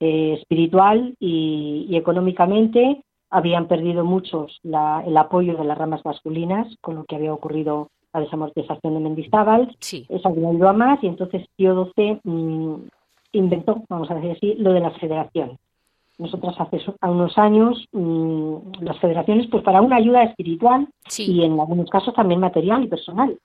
[0.00, 3.02] eh, espiritual y, económicamente.
[3.30, 7.90] Habían perdido muchos la, el apoyo de las ramas masculinas, con lo que había ocurrido
[8.12, 9.76] la desamortización de Mendizábal.
[9.78, 10.06] Sí.
[10.08, 12.74] Eso había ido a más y entonces Pío XII mm,
[13.32, 15.58] inventó, vamos a decir así, lo de las federaciones.
[16.18, 21.88] Nosotras hace unos años mm, las federaciones, pues para una ayuda espiritual y en algunos
[21.88, 23.38] casos también material y personal.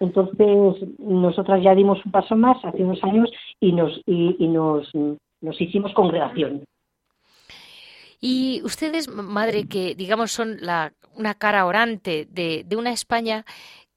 [0.00, 4.92] Entonces, nosotras ya dimos un paso más hace unos años y nos, y, nos,
[5.40, 6.64] nos hicimos congregación.
[8.20, 13.44] Y ustedes, madre, que digamos son la, una cara orante de, de una España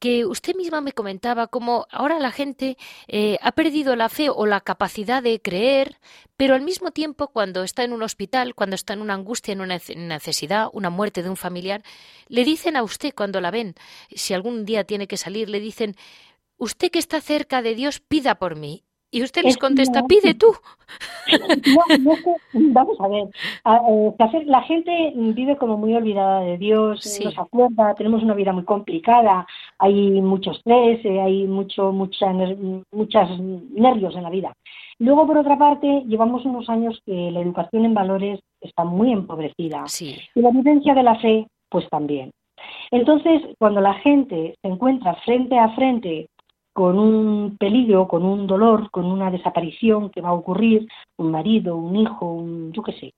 [0.01, 2.75] que usted misma me comentaba cómo ahora la gente
[3.07, 5.99] eh, ha perdido la fe o la capacidad de creer,
[6.35, 9.61] pero al mismo tiempo cuando está en un hospital, cuando está en una angustia, en
[9.61, 11.83] una necesidad, una muerte de un familiar,
[12.27, 13.75] le dicen a usted cuando la ven,
[14.09, 15.95] si algún día tiene que salir, le dicen,
[16.57, 18.83] usted que está cerca de Dios, pida por mí.
[19.13, 20.47] Y usted les contesta, pide tú.
[22.03, 22.13] No,
[22.73, 23.23] vamos a ver.
[23.23, 28.51] Eh, la gente vive como muy olvidada de Dios, no se acuerda, tenemos una vida
[28.51, 29.47] muy complicada,
[29.79, 32.33] hay mucho estrés, eh, hay mucho, mucha,
[32.91, 34.51] muchos nervios en la vida.
[34.99, 39.85] Luego, por otra parte, llevamos unos años que la educación en valores está muy empobrecida.
[40.35, 42.31] Y la vivencia de la fe, pues también.
[42.91, 46.27] Entonces, cuando la gente se encuentra frente a frente
[46.73, 51.75] con un peligro, con un dolor, con una desaparición que va a ocurrir, un marido,
[51.75, 53.13] un hijo, un, yo qué sé,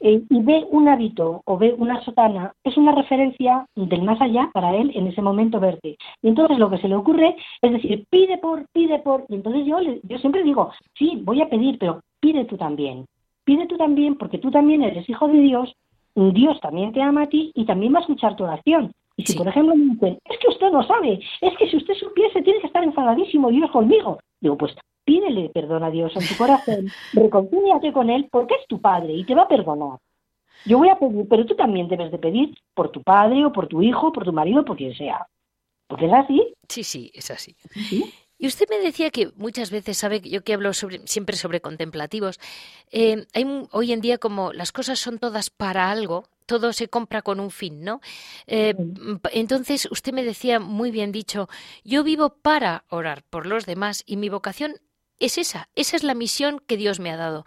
[0.00, 4.50] eh, y ve un hábito o ve una sotana, es una referencia del más allá
[4.52, 5.96] para él en ese momento verte.
[6.22, 9.66] Y entonces lo que se le ocurre es decir, pide por, pide por, y entonces
[9.66, 13.06] yo, yo siempre digo, sí, voy a pedir, pero pide tú también,
[13.44, 15.74] pide tú también porque tú también eres hijo de Dios,
[16.14, 18.92] Dios también te ama a ti y también va a escuchar tu oración.
[19.16, 21.94] Y si, por ejemplo, me dicen, es que usted no sabe, es que si usted
[21.94, 24.18] supiese, tiene que estar enfadadísimo Dios conmigo.
[24.40, 28.80] Digo, pues pídele perdón a Dios en tu corazón, reconcíliate con Él, porque es tu
[28.80, 29.98] Padre y te va a perdonar.
[30.64, 33.66] Yo voy a pedir, pero tú también debes de pedir por tu padre o por
[33.66, 35.26] tu hijo, por tu marido, por quien sea.
[35.88, 36.54] Porque es así.
[36.68, 37.56] Sí, sí, es así.
[38.38, 42.38] Y usted me decía que muchas veces, sabe, yo que hablo sobre, siempre sobre contemplativos,
[42.90, 47.22] eh, hay hoy en día como las cosas son todas para algo, todo se compra
[47.22, 48.00] con un fin, ¿no?
[48.46, 48.74] Eh,
[49.32, 51.48] entonces, usted me decía muy bien dicho,
[51.84, 54.74] yo vivo para orar por los demás y mi vocación
[55.18, 57.44] es esa, esa es la misión que Dios me ha dado.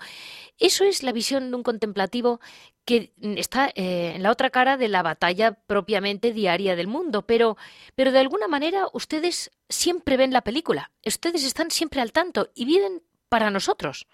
[0.59, 2.39] Eso es la visión de un contemplativo
[2.85, 7.57] que está eh, en la otra cara de la batalla propiamente diaria del mundo, pero,
[7.95, 12.65] pero de alguna manera ustedes siempre ven la película, ustedes están siempre al tanto y
[12.65, 14.07] viven para nosotros.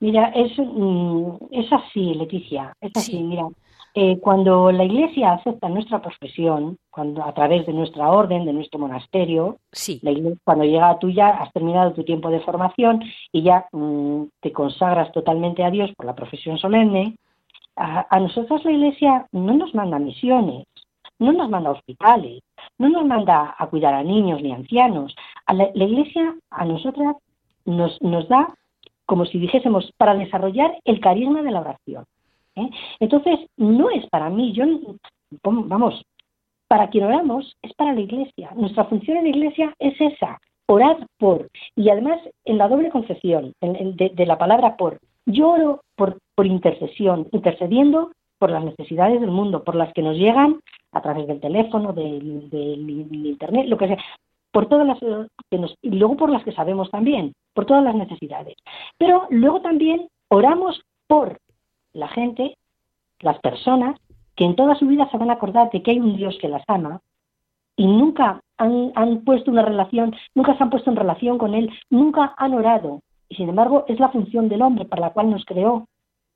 [0.00, 3.46] Mira, es, mm, es así, Leticia, es así, mira.
[3.94, 8.78] Eh, cuando la Iglesia acepta nuestra profesión, cuando a través de nuestra orden, de nuestro
[8.78, 10.00] monasterio, sí.
[10.44, 14.52] cuando llega a tú ya has terminado tu tiempo de formación y ya mm, te
[14.52, 17.16] consagras totalmente a Dios por la profesión solemne,
[17.76, 20.66] a, nosotros la Iglesia no nos manda misiones,
[21.18, 22.42] no nos manda hospitales,
[22.78, 25.16] no nos manda a cuidar a niños ni ancianos.
[25.46, 27.16] A la, Iglesia a nosotras
[27.64, 28.54] nos, nos da
[29.10, 32.04] como si dijésemos, para desarrollar el carisma de la oración.
[32.56, 32.70] ¿Eh?
[33.00, 34.64] Entonces, no es para mí, yo,
[35.42, 36.02] vamos,
[36.68, 38.50] para quien oramos es para la iglesia.
[38.54, 41.48] Nuestra función en la iglesia es esa, orar por.
[41.76, 47.28] Y además, en la doble concepción de, la palabra por, yo oro por, por intercesión,
[47.32, 50.60] intercediendo por las necesidades del mundo, por las que nos llegan
[50.92, 52.88] a través del teléfono, del, del
[53.26, 53.98] internet, lo que sea
[54.52, 54.98] por todas las
[55.50, 58.56] que nos, y luego por las que sabemos también, por todas las necesidades.
[58.98, 61.38] Pero luego también oramos por
[61.92, 62.56] la gente,
[63.20, 63.96] las personas,
[64.36, 66.48] que en toda su vida se van a acordar de que hay un Dios que
[66.48, 67.00] las ama
[67.76, 71.70] y nunca han, han puesto una relación, nunca se han puesto en relación con Él,
[71.90, 73.00] nunca han orado.
[73.28, 75.86] Y sin embargo es la función del hombre para la cual nos creó,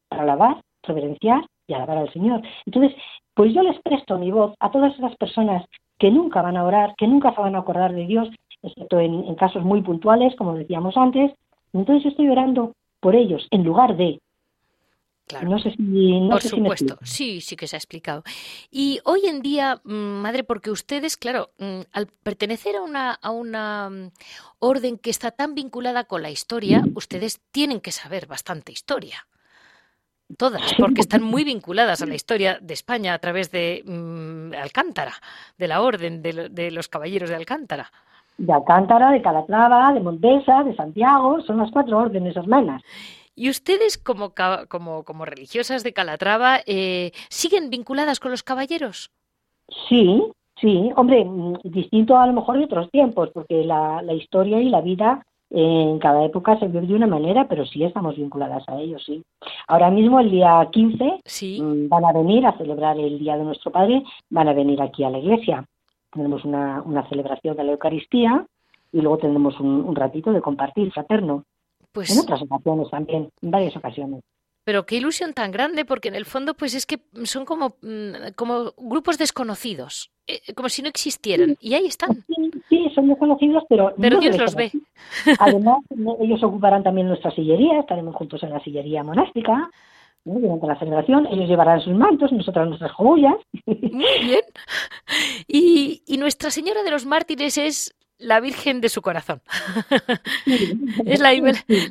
[0.08, 2.42] para alabar, reverenciar y alabar al Señor.
[2.66, 2.94] Entonces,
[3.34, 5.64] pues yo les presto mi voz a todas esas personas
[5.98, 8.28] que nunca van a orar, que nunca se van a acordar de Dios,
[8.62, 11.32] excepto en, casos muy puntuales, como decíamos antes.
[11.72, 14.20] Entonces estoy orando por ellos en lugar de.
[15.26, 15.48] Claro.
[15.48, 16.28] No sé si.
[16.30, 18.22] por supuesto, sí, sí que se ha explicado.
[18.70, 23.30] Y hoy en día, mm, madre, porque ustedes, claro, mm, al pertenecer a una, a
[23.30, 24.10] una mm,
[24.58, 29.26] orden que está tan vinculada con la historia, ustedes tienen que saber bastante historia.
[30.38, 33.84] Todas, porque están muy vinculadas a la historia de España a través de
[34.60, 35.12] Alcántara,
[35.58, 37.90] de la orden de, los caballeros de Alcántara.
[38.38, 42.82] De Alcántara, de Calatrava, de Montesa, de Santiago, son las cuatro órdenes hermanas.
[43.36, 44.32] ¿Y ustedes, como,
[44.68, 49.10] como, como religiosas de Calatrava, eh, siguen vinculadas con los caballeros?
[49.88, 50.22] Sí,
[50.60, 54.68] sí, hombre, mm, distinto a lo mejor de otros tiempos, porque la, la historia y
[54.68, 58.80] la vida en cada época se vive de una manera, pero sí estamos vinculadas a
[58.80, 59.22] ellos, sí.
[59.68, 61.20] Ahora mismo, el día 15,
[61.62, 65.04] mm, van a venir a celebrar el Día de nuestro Padre, van a venir aquí
[65.04, 65.64] a la iglesia.
[66.10, 68.46] Tenemos una, una celebración de la Eucaristía
[68.92, 71.44] y luego tenemos un, ratito de compartir fraterno.
[71.94, 72.10] Pues...
[72.10, 74.20] En otras ocasiones también, en varias ocasiones.
[74.64, 78.32] Pero qué ilusión tan grande, porque en el fondo, pues es que son como, mm,
[78.34, 81.56] como grupos desconocidos, eh, como si no existieran.
[81.60, 82.24] Y ahí están.
[82.68, 83.94] Sí, son desconocidos, pero.
[83.96, 84.72] Pero Dios los ve.
[85.38, 85.78] Además,
[86.20, 89.70] ellos ocuparán también nuestra sillería, estaremos juntos en la sillería monástica.
[90.24, 93.36] Durante la celebración, ellos llevarán sus mantos, nosotras nuestras joyas.
[93.66, 94.40] Muy bien.
[95.46, 99.40] Y, y Nuestra Señora de los Mártires es la Virgen de su corazón.
[101.04, 101.32] es la,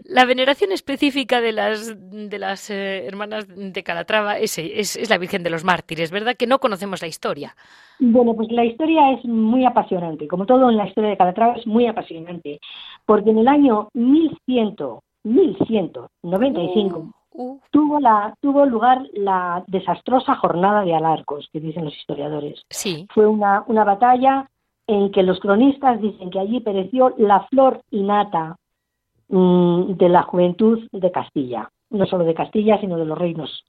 [0.06, 5.44] la, veneración específica de las, de las eh, hermanas de Calatrava, es, es, la Virgen
[5.44, 6.36] de los Mártires, ¿verdad?
[6.38, 7.56] Que no conocemos la historia.
[8.00, 11.68] Bueno, pues la historia es muy apasionante, como todo en la historia de Calatrava es
[11.68, 12.60] muy apasionante,
[13.06, 14.76] porque en el año 1100,
[15.24, 17.00] 1195
[17.32, 17.60] uh, uh.
[17.72, 22.62] tuvo, la, tuvo lugar la desastrosa jornada de Alarcos, que dicen los historiadores.
[22.70, 23.08] Sí.
[23.14, 24.50] Fue una, una batalla
[24.88, 28.58] en que los cronistas dicen que allí pereció la flor innata
[29.30, 33.64] mm, de la juventud de Castilla, no solo de Castilla, sino de los reinos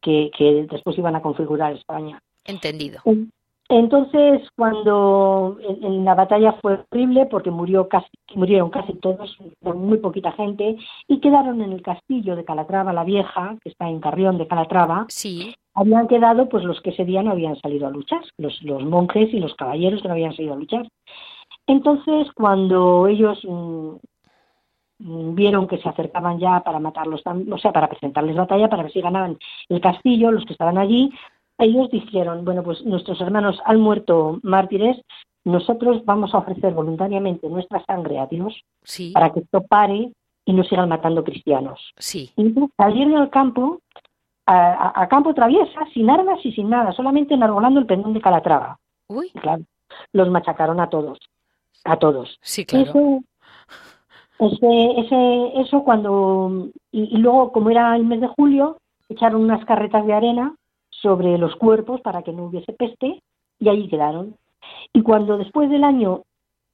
[0.00, 0.30] que,
[0.70, 2.20] después iban a configurar España.
[2.44, 3.00] Entendido.
[3.68, 10.32] Entonces, cuando en, la batalla fue horrible porque murió casi, murieron casi todos, muy poquita
[10.32, 14.48] gente, y quedaron en el castillo de Calatrava la Vieja, que está en Carrión de
[14.48, 18.60] Calatrava, sí habían quedado pues los que ese día no habían salido a luchar, los,
[18.62, 20.88] los monjes y los caballeros que no habían salido a luchar.
[21.66, 23.94] Entonces, cuando ellos mm,
[24.98, 28.92] mm, vieron que se acercaban ya para matarlos, o sea, para presentarles batalla, para ver
[28.92, 31.10] si ganaban el castillo, los que estaban allí,
[31.58, 34.96] ellos dijeron, bueno, pues nuestros hermanos han muerto mártires,
[35.44, 38.62] nosotros vamos a ofrecer voluntariamente nuestra sangre a Dios
[39.12, 40.12] para que esto pare
[40.44, 41.92] y no sigan matando cristianos.
[41.96, 42.30] Sí.
[42.36, 43.80] Y al campo
[44.50, 48.78] a, campo traviesa, sin armas y sin nada, solamente enarbolando el pendón de Calatrava.
[49.08, 49.30] Uy.
[49.30, 49.62] Claro,
[50.12, 51.18] los machacaron a todos,
[51.84, 52.38] a todos.
[52.42, 53.20] Sí, claro.
[54.38, 58.78] Ese, ese, eso cuando, y, luego como era el mes de julio,
[59.08, 60.54] echaron unas carretas de arena
[60.88, 63.22] sobre los cuerpos para que no hubiese peste
[63.58, 64.36] y allí quedaron.
[64.92, 66.22] Y cuando después del año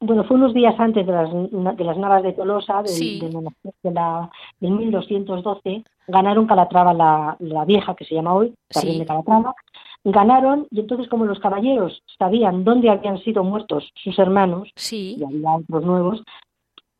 [0.00, 3.18] bueno, fue unos días antes de las, de las Navas de Tolosa, del,
[3.82, 9.54] de, la, 1212, ganaron Calatrava la, la, vieja, que se llama hoy, también de Calatrava,
[10.04, 15.16] ganaron, y entonces como los caballeros sabían dónde habían sido muertos sus hermanos, sí.
[15.18, 16.22] y había otros nuevos,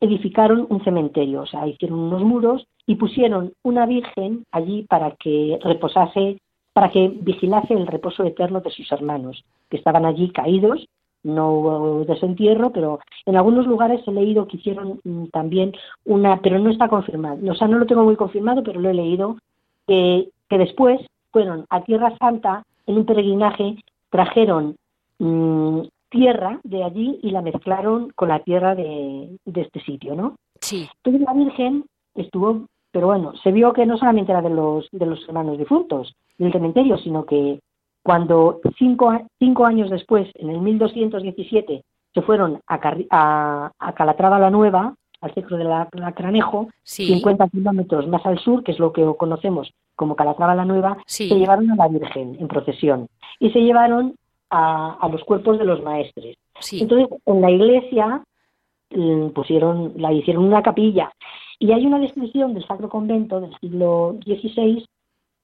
[0.01, 5.59] edificaron un cementerio, o sea, hicieron unos muros y pusieron una virgen allí para que
[5.63, 6.39] reposase,
[6.73, 10.87] para que vigilase el reposo eterno de sus hermanos, que estaban allí caídos.
[11.27, 15.73] No hubo desentierro, pero en algunos lugares he leído que hicieron mm, también
[16.05, 18.95] una, pero no está confirmado, o sea, no lo tengo muy confirmado, pero lo he
[18.95, 19.37] leído,
[19.87, 21.01] que, que después
[21.33, 23.77] fueron a Tierra Santa en un peregrinaje,
[24.11, 24.77] trajeron
[25.19, 30.37] mm, tierra de allí y la mezclaron con la tierra de, este sitio, ¿no?
[30.61, 30.89] Sí.
[30.99, 35.07] Entonces la Virgen estuvo, pero bueno, se vio que no solamente era de los, de
[35.07, 37.61] los hermanos difuntos del cementerio, sino que
[38.07, 41.83] cuando cinco, cinco años después, en el 1217,
[42.15, 42.81] se fueron a,
[43.81, 48.71] a, Calatrava la Nueva, al centro de la, Cranejo, 50 kilómetros más al sur, que
[48.71, 53.09] es lo que conocemos como Calatrava la Nueva, se llevaron a la Virgen en procesión.
[53.41, 54.15] Y se llevaron
[54.51, 56.37] a, los cuerpos de los maestres.
[56.71, 58.23] Entonces, en la iglesia
[58.91, 61.13] mm, pusieron, la hicieron una capilla
[61.59, 64.87] y hay una descripción del Sacro Convento del siglo XVI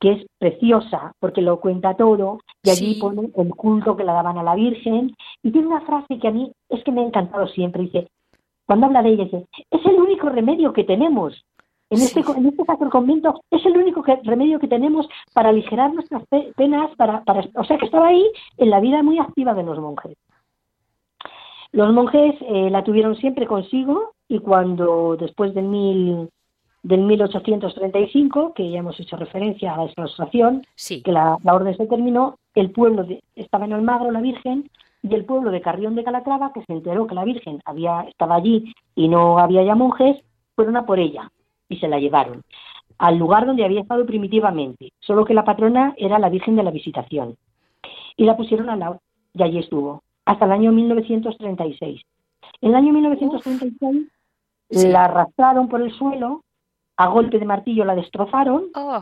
[0.02, 4.36] que es preciosa porque lo cuenta todo y allí pone el culto que la daban
[4.36, 7.46] a la Virgen y tiene una frase que a mí es que me ha encantado
[7.46, 8.08] siempre, dice,
[8.66, 11.44] cuando habla de ella, dice, es el único remedio que tenemos
[11.88, 15.92] en este, en este caso, el convento es el único remedio que tenemos para aligerar
[15.92, 16.24] nuestras
[16.56, 18.26] penas, para, para, o sea que estaba ahí
[18.56, 20.16] en la vida muy activa de los monjes.
[21.70, 26.30] Los monjes eh, la tuvieron siempre consigo y cuando después del, mil,
[26.82, 30.62] del 1835, que ya hemos hecho referencia a la explosión,
[31.04, 33.06] que la, orden se terminó, el pueblo
[33.36, 34.70] estaba en Almagro, la Virgen,
[35.02, 38.36] y el pueblo de Carrión de Calatrava, que se enteró que la Virgen había, estaba
[38.36, 40.22] allí y no había ya monjes,
[40.54, 41.30] fueron a por ella
[41.68, 42.42] y se la llevaron
[43.02, 46.70] al lugar donde había estado primitivamente, solo que la patrona era la Virgen de la
[46.70, 47.36] Visitación.
[48.16, 49.00] Y la pusieron al lado,
[49.34, 52.00] y allí estuvo, hasta el año 1936.
[52.60, 54.08] En el año 1936
[54.70, 56.44] la arrastraron por el suelo,
[56.96, 59.00] a golpe de martillo la destrozaron, oh.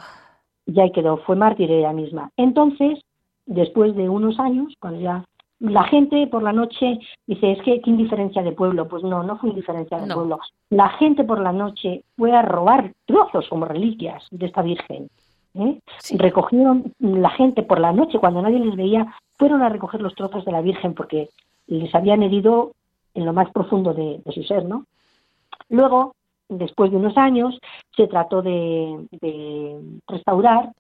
[0.66, 2.30] y ahí quedó, fue mártir ella misma.
[2.36, 3.01] Entonces,
[3.47, 5.24] después de unos años, cuando ya
[5.61, 8.88] la gente por la noche dice, es que qué indiferencia de pueblo.
[8.88, 10.41] Pues no, no fue indiferencia de pueblo.
[10.70, 15.09] La gente por la noche fue a robar trozos como reliquias de esta Virgen.
[15.55, 15.78] ¿eh?
[16.12, 20.45] Recogieron la gente por la noche, cuando nadie les veía, fueron a recoger los trozos
[20.47, 21.28] de la Virgen porque
[21.66, 22.72] les habían herido
[23.14, 24.86] en lo más profundo de, su ser, ¿no?
[25.68, 26.14] Luego,
[26.51, 27.59] después de unos años,
[27.96, 30.72] se trató de, de restaurar,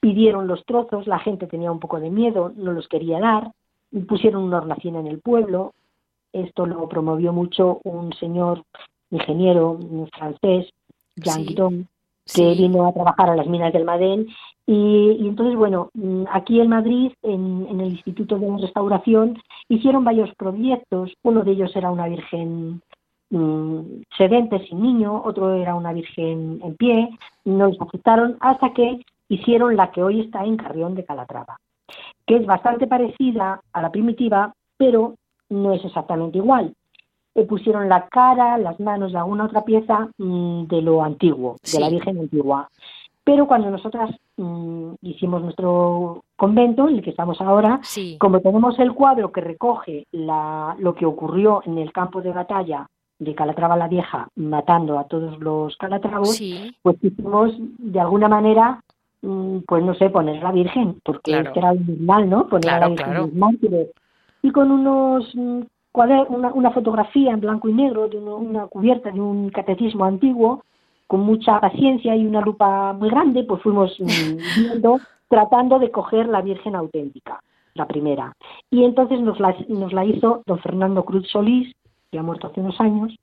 [0.00, 3.52] pidieron los trozos, la gente tenía un poco de miedo, no los quería dar,
[4.06, 5.74] pusieron una hornacina en el pueblo.
[6.32, 8.62] Esto lo promovió mucho un señor
[9.10, 9.78] ingeniero
[10.12, 10.70] francés,
[11.16, 11.88] Jean Guiron,
[12.32, 14.28] que vino a trabajar a las minas del Madén.
[14.66, 15.90] Y, entonces, bueno,
[16.30, 19.38] aquí en Madrid, en, el Instituto de Restauración,
[19.68, 21.12] hicieron varios proyectos.
[21.22, 22.82] Uno de ellos era una virgen
[23.30, 27.10] mm, sedente, sin niño, otro era una virgen en pie.
[27.44, 31.58] No los aceptaron hasta que hicieron la que hoy está en Carrión de Calatrava
[32.28, 35.14] que es bastante parecida a la primitiva, pero
[35.48, 36.74] no es exactamente igual.
[37.34, 41.80] Le pusieron la cara, las manos y alguna otra pieza mm, de lo antiguo, de
[41.80, 42.68] la Virgen antigua.
[43.24, 47.80] Pero cuando nosotras mm, hicimos nuestro convento, en el que estamos ahora,
[48.18, 52.86] como tenemos el cuadro que recoge lo que ocurrió en el campo de batalla
[53.18, 56.40] de Calatrava la Vieja, matando a todos los calatravos,
[56.82, 58.80] pues hicimos de alguna manera
[59.22, 62.46] Mm, pues no sé, poner la Virgen, porque era normal, ¿no?
[62.46, 63.32] Poner a la Virgen
[64.42, 65.62] Y con unos mm,
[65.92, 70.62] una, una, fotografía en blanco y negro de una cubierta de un catecismo antiguo,
[71.08, 76.28] con mucha paciencia y una lupa muy grande, pues fuimos mm, viendo, tratando de coger
[76.28, 77.40] la Virgen auténtica,
[77.74, 78.32] la primera.
[78.70, 81.74] Y entonces nos la, nos la hizo don Fernando Cruz Solís,
[82.10, 83.14] que ha muerto hace unos años,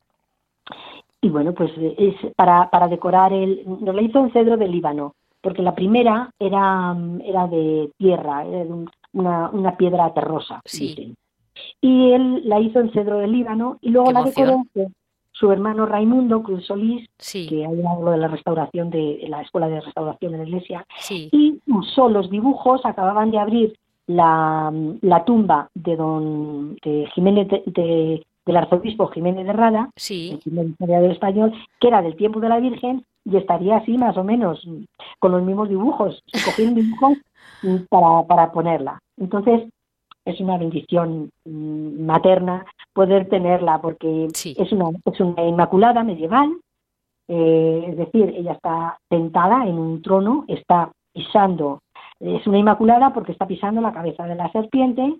[1.21, 5.15] y bueno, pues es para, para decorar el, nos la hizo en cedro del Líbano,
[5.41, 10.61] porque la primera era, era de tierra, era de una, una, piedra terrosa.
[10.65, 11.15] Sí.
[11.81, 14.63] Y él la hizo en cedro del Líbano y luego la decoró
[15.31, 19.81] su hermano Raimundo Cruz Solís, que ha lo de la restauración de, la escuela de
[19.81, 23.75] restauración de la iglesia, y usó los dibujos, acababan de abrir
[24.07, 24.71] la,
[25.01, 30.39] la tumba de don de Jiménez de, del arzobispo Jiménez de Rada, sí.
[30.43, 34.23] Jiménez del Español, que era del tiempo de la Virgen, y estaría así más o
[34.23, 34.67] menos,
[35.19, 37.17] con los mismos dibujos, cogiendo dibujos
[37.89, 38.99] para, para ponerla.
[39.17, 39.63] Entonces,
[40.25, 46.55] es una bendición mm, materna poder tenerla, porque es, una, es una inmaculada medieval,
[47.27, 51.81] eh, es decir, ella está sentada en un trono, está pisando,
[52.19, 55.15] es una inmaculada porque está pisando la cabeza de la serpiente,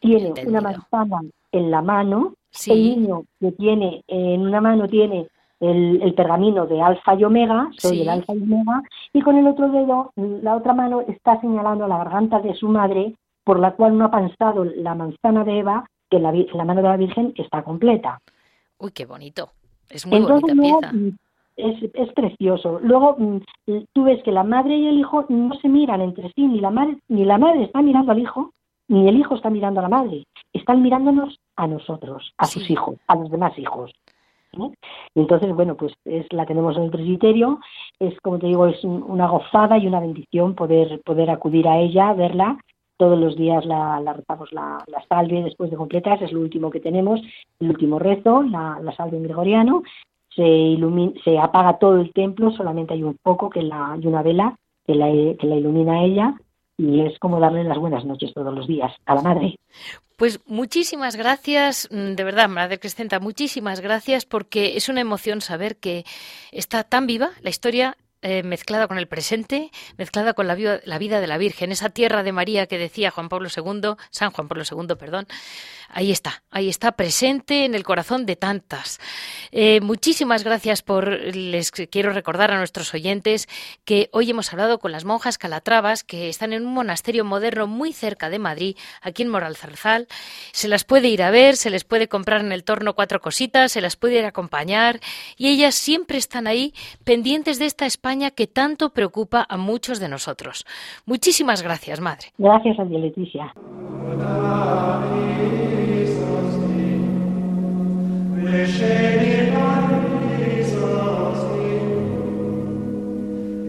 [0.00, 2.34] tiene una manzana en la mano,
[2.66, 5.28] el niño que tiene en una mano tiene
[5.60, 8.82] el, pergamino de alfa y omega, soy el alfa y omega,
[9.12, 13.14] y con el otro dedo, la otra mano está señalando la garganta de su madre,
[13.44, 16.88] por la cual no ha pasado la manzana de Eva, que la, la mano de
[16.88, 18.20] la Virgen está completa.
[18.78, 19.50] Uy, qué bonito.
[19.90, 20.92] Es muy bonita pieza.
[20.92, 21.16] Mm,
[21.56, 22.80] es, es, precioso.
[22.82, 23.38] Luego mm,
[23.92, 26.70] tú ves que la madre y el hijo no se miran entre sí, ni la
[26.70, 28.52] madre, ni la madre está mirando al hijo,
[28.88, 30.26] ni el hijo está mirando a la madre.
[30.52, 33.92] Están mirándonos a nosotros, a sus hijos, a los demás hijos.
[35.14, 37.58] Y entonces, bueno, pues es, la tenemos en el presbiterio,
[37.98, 42.12] es como te digo, es una gozada y una bendición poder, poder acudir a ella,
[42.12, 42.58] verla.
[42.96, 46.70] Todos los días la, la rezamos la, la salve después de completas, es lo último
[46.70, 47.20] que tenemos,
[47.58, 49.82] el último rezo, la, la salve en gregoriano.
[50.28, 50.76] Se,
[51.24, 54.56] se apaga todo el templo, solamente hay un foco que la, y una vela
[54.86, 56.34] que la, que la ilumina a ella
[56.76, 59.56] y es como darle las buenas noches todos los días a la madre.
[60.16, 65.76] Pues muchísimas gracias, mm, de verdad, Madre Crescenta, muchísimas gracias porque es una emoción saber
[65.76, 66.04] que
[66.52, 67.96] está tan viva la historia
[68.26, 72.22] eh, mezclada con el presente, mezclada con la, la, vida de la Virgen, esa tierra
[72.22, 75.26] de María que decía Juan Pablo II, San Juan Pablo II, perdón,
[75.94, 78.98] ahí está, ahí está presente en el corazón de tantas.
[79.52, 83.48] Eh, muchísimas gracias por, les quiero recordar a nuestros oyentes
[83.84, 87.92] que hoy hemos hablado con las monjas calatravas que están en un monasterio moderno muy
[87.92, 90.08] cerca de Madrid, aquí en Moralzarzal.
[90.52, 93.72] Se las puede ir a ver, se les puede comprar en el torno cuatro cositas,
[93.72, 95.00] se las puede ir a acompañar
[95.36, 96.74] y ellas siempre están ahí
[97.04, 100.66] pendientes de esta España que tanto preocupa a muchos de nosotros.
[101.06, 102.28] Muchísimas gracias, madre.
[102.36, 103.54] Gracias a Leticia.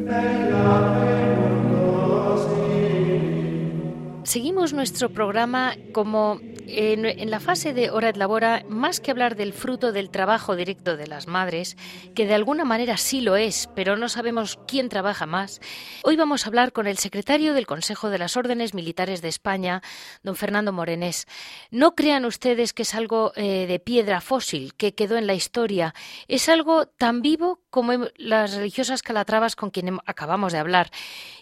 [0.05, 1.05] Bella
[4.36, 9.54] Seguimos nuestro programa como en, la fase de hora de labora, más que hablar del
[9.54, 11.78] fruto del trabajo directo de las madres,
[12.16, 15.62] que de alguna manera sí lo es, pero no sabemos quién trabaja más,
[16.04, 19.82] hoy vamos a hablar con el secretario del Consejo de las Órdenes Militares de España,
[20.22, 21.28] don Fernando Morenés.
[21.72, 25.94] No crean ustedes que es algo eh, de piedra fósil que quedó en la historia,
[26.28, 30.91] es algo tan vivo como las religiosas calatravas con quien acabamos de hablar.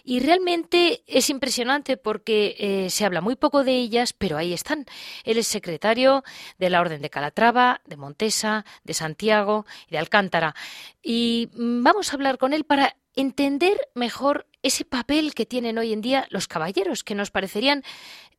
[0.02, 4.84] Y realmente es impresionante porque eh, se habla muy poco de ellas, pero ahí están.
[5.22, 6.24] Él es secretario
[6.58, 10.56] de la Orden de Calatrava, de Montesa, de Santiago y de Alcántara.
[11.04, 15.92] Y mm, vamos a hablar con él para entender mejor ese papel que tienen hoy
[15.92, 17.82] en día los caballeros, que nos parecerían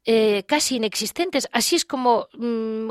[0.06, 1.48] eh, casi inexistentes.
[1.52, 2.90] Así es como mm,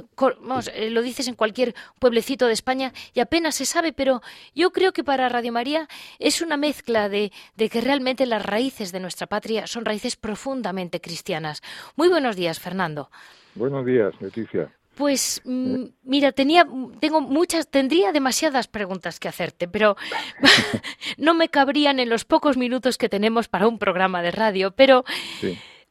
[0.72, 4.20] eh, lo dices en cualquier pueblecito de España y apenas se sabe, pero
[4.55, 8.91] yo creo que para Radio María es una mezcla de, de que realmente las raíces
[8.93, 11.62] de nuestra patria son raíces profundamente cristianas.
[11.97, 13.11] Muy buenos días, Fernando.
[13.55, 14.72] Buenos días, Leticia.
[14.95, 16.66] Pues mm, mira, tenía,
[17.01, 19.97] tengo muchas, tendría demasiadas preguntas que hacerte, pero
[21.18, 24.70] no me cabrían en los pocos minutos que tenemos para un programa de radio.
[24.72, 25.05] Pero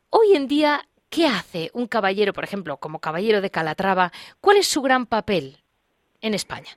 [0.10, 4.12] hoy en día, ¿qué hace un caballero, por ejemplo, como caballero de Calatrava?
[4.40, 5.58] ¿Cuál es su gran papel
[6.22, 6.72] en España?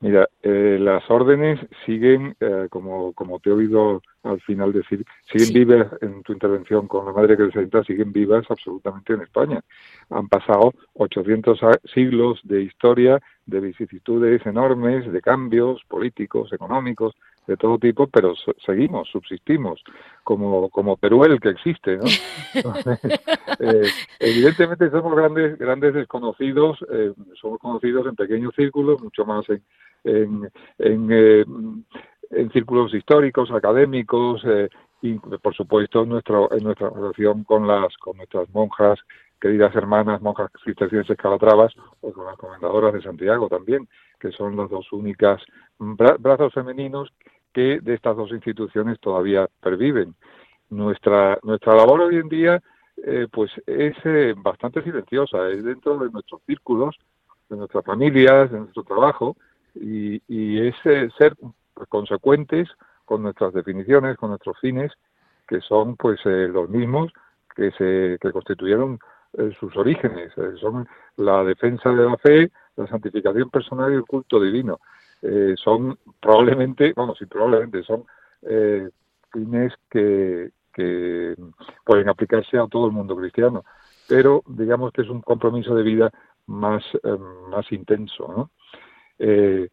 [0.00, 5.52] Mira, eh, las órdenes siguen, eh, como, como te he oído al final decir, siguen
[5.52, 9.60] vivas en tu intervención con la Madre Crescenta, siguen vivas absolutamente en España.
[10.10, 11.60] Han pasado 800
[11.94, 17.14] siglos de historia, de vicisitudes enormes, de cambios políticos, económicos,
[17.46, 19.82] de todo tipo, pero seguimos, subsistimos,
[20.22, 22.04] como, como Peruel que existe, ¿no?
[23.60, 23.88] Eh,
[24.20, 26.78] evidentemente somos grandes, grandes desconocidos,
[27.40, 29.62] somos conocidos en pequeños círculos, mucho más en,
[30.04, 31.44] en, en, eh,
[32.30, 34.68] en círculos históricos, académicos eh,
[35.02, 38.98] y, por supuesto, nuestro, en nuestra relación con, las, con nuestras monjas,
[39.40, 44.68] queridas hermanas, monjas cistercienses calatravas, o con las comendadoras de Santiago también, que son las
[44.68, 45.40] dos únicas
[45.78, 47.12] brazos femeninos
[47.52, 50.14] que de estas dos instituciones todavía perviven.
[50.70, 52.60] Nuestra, nuestra labor hoy en día
[53.04, 53.94] eh, pues es
[54.42, 56.96] bastante silenciosa, es dentro de nuestros círculos,
[57.48, 59.36] de nuestras familias, de nuestro trabajo,
[59.74, 61.34] y, y es ser
[61.88, 62.68] consecuentes
[63.04, 64.92] con nuestras definiciones, con nuestros fines,
[65.46, 67.12] que son pues eh, los mismos
[67.54, 68.98] que se que constituyeron
[69.34, 74.04] eh, sus orígenes, eh, son la defensa de la fe, la santificación personal y el
[74.04, 74.78] culto divino.
[75.56, 78.04] son probablemente, vamos, sí, probablemente son
[79.32, 81.34] fines que, que
[81.84, 83.64] pueden aplicarse a todo el mundo cristiano,
[84.08, 86.10] pero digamos que es un compromiso de vida
[86.46, 86.84] más,
[87.50, 88.50] más intenso, ¿no?
[89.18, 89.68] Eh,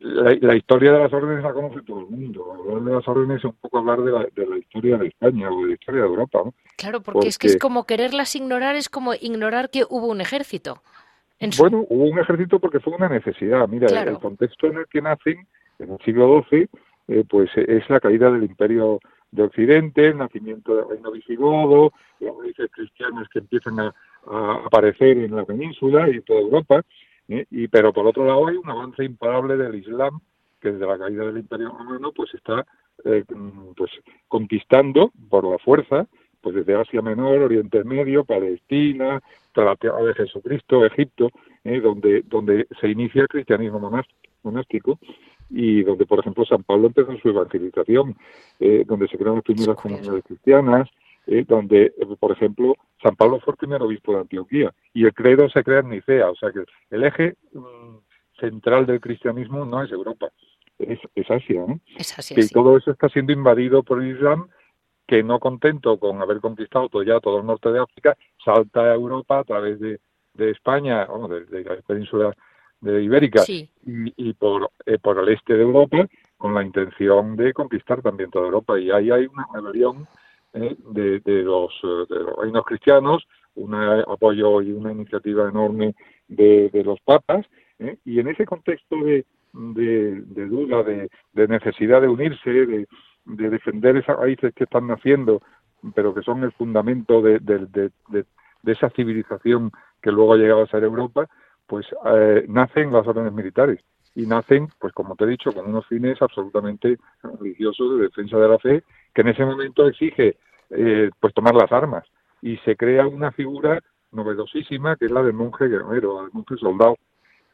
[0.00, 2.52] la, historia de las órdenes la conoce todo el mundo.
[2.52, 5.50] Hablar de las órdenes es un poco hablar de la, de la historia de España
[5.50, 6.42] o de la historia de Europa.
[6.44, 6.54] ¿no?
[6.76, 10.82] Claro, porque, es que es como quererlas ignorar, es como ignorar que hubo un ejército.
[11.58, 13.68] Bueno, hubo un ejército porque fue una necesidad.
[13.68, 15.46] Mira, el contexto en el que nacen,
[15.78, 16.68] en el siglo XII,
[17.08, 19.00] eh, pues es la caída del imperio
[19.30, 23.94] de Occidente, el nacimiento del reino visigodo, las raíces cristianas que empiezan a,
[24.66, 26.82] aparecer en la península y en toda Europa,
[27.28, 27.46] ¿eh?
[27.50, 30.20] y pero por otro lado hay un avance imparable del Islam
[30.60, 32.66] que desde la caída del Imperio Romano pues está
[33.04, 33.24] eh,
[33.76, 33.90] pues
[34.26, 36.06] conquistando por la fuerza
[36.40, 39.20] pues desde Asia Menor, Oriente Medio, Palestina,
[39.64, 41.30] la tierra de Jesucristo, Egipto,
[41.64, 41.80] ¿eh?
[41.80, 43.90] donde donde se inicia el cristianismo
[44.42, 44.98] monástico
[45.50, 48.16] y donde, por ejemplo, San Pablo empezó su evangelización,
[48.60, 50.88] eh, donde se crean las primeras comunidades cristianas,
[51.28, 55.48] eh, donde, por ejemplo, San Pablo fue el primer obispo de Antioquía y el credo
[55.50, 57.96] se crea en Nicea, o sea que el eje mm,
[58.40, 60.30] central del cristianismo no es Europa,
[60.78, 60.98] es,
[61.30, 61.80] Asia, ¿no?
[61.98, 64.48] Es Asia, que todo eso está siendo invadido por el Islam,
[65.06, 68.94] que no contento con haber conquistado todo ya todo el norte de África, salta a
[68.94, 70.00] Europa a través de,
[70.32, 72.34] de España, bueno, de, de la península
[72.80, 78.00] de Ibérica y, por, eh, por el este de Europa con la intención de conquistar
[78.00, 78.78] también toda Europa.
[78.78, 80.06] Y ahí hay una rebelión
[80.54, 85.94] eh, de, los, eh, de los reinos cristianos, un apoyo y una iniciativa enorme
[86.28, 87.46] de, los papas.
[88.04, 92.86] Y en ese contexto de, de, duda, de, necesidad de unirse, de,
[93.24, 95.42] de defender esas raíces que están naciendo,
[95.94, 98.24] pero que son el fundamento de, de,
[98.66, 99.70] esa civilización
[100.02, 101.28] que luego ha llegado a ser Europa,
[101.66, 103.80] pues eh, nacen las órdenes militares
[104.14, 108.48] y nacen, pues como te he dicho, con unos fines absolutamente religiosos de defensa de
[108.48, 108.82] la fe,
[109.14, 110.36] que en ese momento exige
[110.70, 112.04] eh, pues tomar las armas
[112.42, 113.80] y se crea una figura
[114.12, 116.96] novedosísima que es la del monje guerrero, del monje soldado,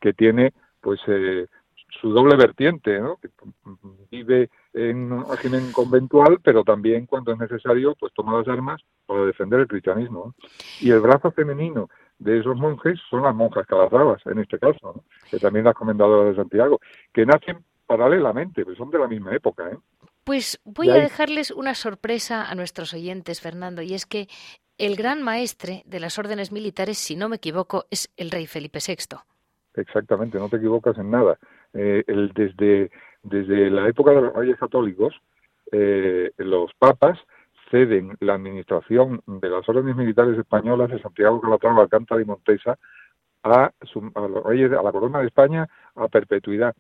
[0.00, 1.46] que tiene pues eh,
[2.00, 3.16] su doble vertiente, ¿no?
[3.16, 3.30] que
[4.10, 9.24] vive en un régimen conventual, pero también cuando es necesario, pues toma las armas para
[9.24, 10.34] defender el cristianismo.
[10.80, 11.88] Y el brazo femenino
[12.18, 16.42] de esos monjes son las monjas calazabas, en este caso, que también las comendadoras de
[16.42, 16.80] Santiago,
[17.12, 19.70] que nacen paralelamente, pues son de la misma época.
[19.70, 19.78] ¿eh?
[20.24, 24.28] Pues voy a dejarles una sorpresa a nuestros oyentes, Fernando, y es que
[24.78, 28.78] el gran maestre de las órdenes militares, si no me equivoco, es el rey Felipe
[28.86, 29.18] VI.
[29.74, 31.38] Exactamente, no te equivocas en nada.
[31.74, 32.90] Eh, el, desde,
[33.22, 35.14] desde la época de los reyes católicos,
[35.72, 37.18] eh, los papas
[37.70, 42.78] ceden la administración de las órdenes militares españolas de Santiago, Calatrava, Alcántara y Montesa
[43.42, 46.74] a, los reyes, a la corona de España a perpetuidad.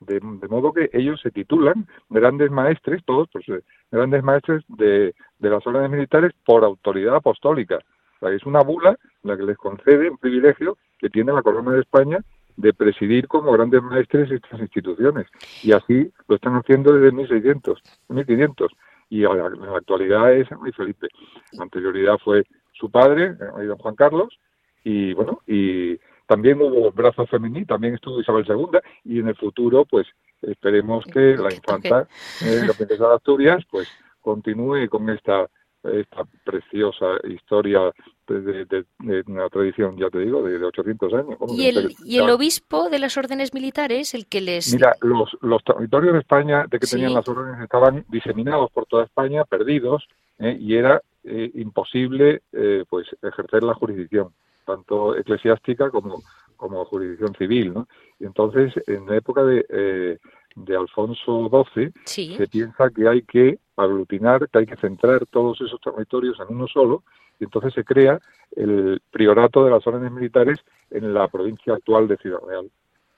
[0.00, 5.50] De, modo que ellos se titulan grandes maestres, todos pues, eh, grandes maestres de, de,
[5.50, 7.78] las órdenes militares por autoridad apostólica.
[8.16, 11.72] O sea, es una bula la que les concede un privilegio que tiene la corona
[11.72, 12.18] de España
[12.56, 15.26] de presidir como grandes maestres estas instituciones.
[15.62, 18.72] Y así lo están haciendo desde 1600, 1500
[19.10, 21.08] y en la actualidad es Rey Felipe.
[21.52, 24.38] La anterioridad fue su padre, don Juan Carlos,
[24.84, 25.98] y bueno, y
[26.30, 30.06] también hubo brazo femenino, también estuvo Isabel II, y en el futuro, pues
[30.42, 32.06] esperemos que la infanta,
[32.46, 33.88] eh, la princesa de Asturias, pues
[34.20, 35.48] continúe con esta
[35.82, 37.90] esta preciosa historia
[38.28, 38.84] de,
[39.26, 41.36] una tradición, ya te digo, de, 800 años.
[41.48, 44.74] ¿Y el, ¿Y el obispo de las órdenes militares, el que les...?
[44.74, 49.04] Mira, los, los territorios de España de que tenían las órdenes estaban diseminados por toda
[49.04, 50.06] España, perdidos,
[50.38, 50.54] ¿eh?
[50.60, 54.34] y era eh, imposible eh, pues ejercer la jurisdicción,
[54.64, 56.22] tanto eclesiástica como,
[56.56, 57.74] como jurisdicción civil.
[57.74, 57.88] ¿no?
[58.18, 60.18] Y entonces, en la época de
[60.56, 65.80] de Alfonso XII, se piensa que hay que aglutinar, que hay que centrar todos esos
[65.80, 67.04] territorios en uno solo,
[67.38, 68.20] y entonces se crea
[68.54, 70.58] el priorato de las órdenes militares
[70.90, 72.70] en la provincia actual de Ciudad Real.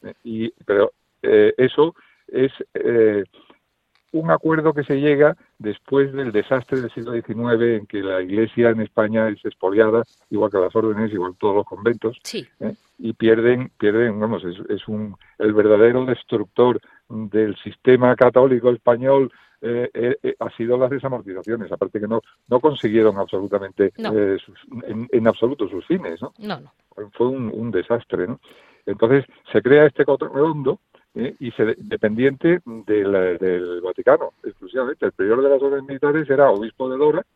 [0.03, 1.95] Eh, y, pero eh, eso
[2.28, 3.24] es eh,
[4.12, 8.70] un acuerdo que se llega después del desastre del siglo XIX en que la Iglesia
[8.70, 12.18] en España es expoliada, igual que las órdenes, igual todos los conventos,
[12.98, 19.32] y pierden, pierden, vamos, es, es un, el verdadero destructor del sistema católico español
[19.64, 25.68] eh, eh, eh, ha sido las desamortizaciones, aparte que no no consiguieron absolutamente en, absoluto
[25.68, 26.32] sus fines, ¿no?
[27.12, 28.40] Fue un, desastre, ¿no?
[28.86, 30.80] Entonces se crea este coto redondo
[31.14, 35.06] y se, dependiente del, del, Vaticano, exclusivamente.
[35.06, 37.26] El prior de las órdenes militares era obispo de Dora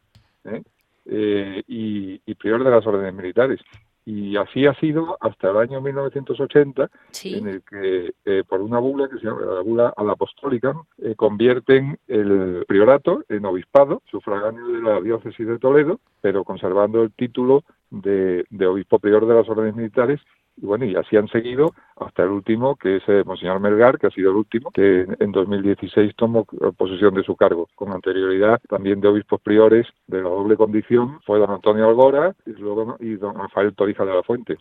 [1.04, 3.60] y, y prior de las órdenes militares.
[4.08, 6.88] Y así ha sido hasta el año 1980,
[7.24, 10.76] en el que, eh, por una bula que se llama la bula a la apostólica,
[10.98, 17.10] eh, convierten el priorato en obispado, sufragáneo de la diócesis de Toledo, pero conservando el
[17.10, 20.20] título de, obispo prior de las órdenes militares
[20.56, 24.06] Y bueno, y así han seguido hasta el último, que es eh, Monseñor Melgar, que
[24.06, 26.44] ha sido el último, que en 2016 tomó
[26.76, 27.68] posesión de su cargo.
[27.74, 32.50] Con anterioridad también de obispos priores de la doble condición fue don Antonio Algora y
[32.50, 34.58] luego y don Rafael Torija de la Fuente.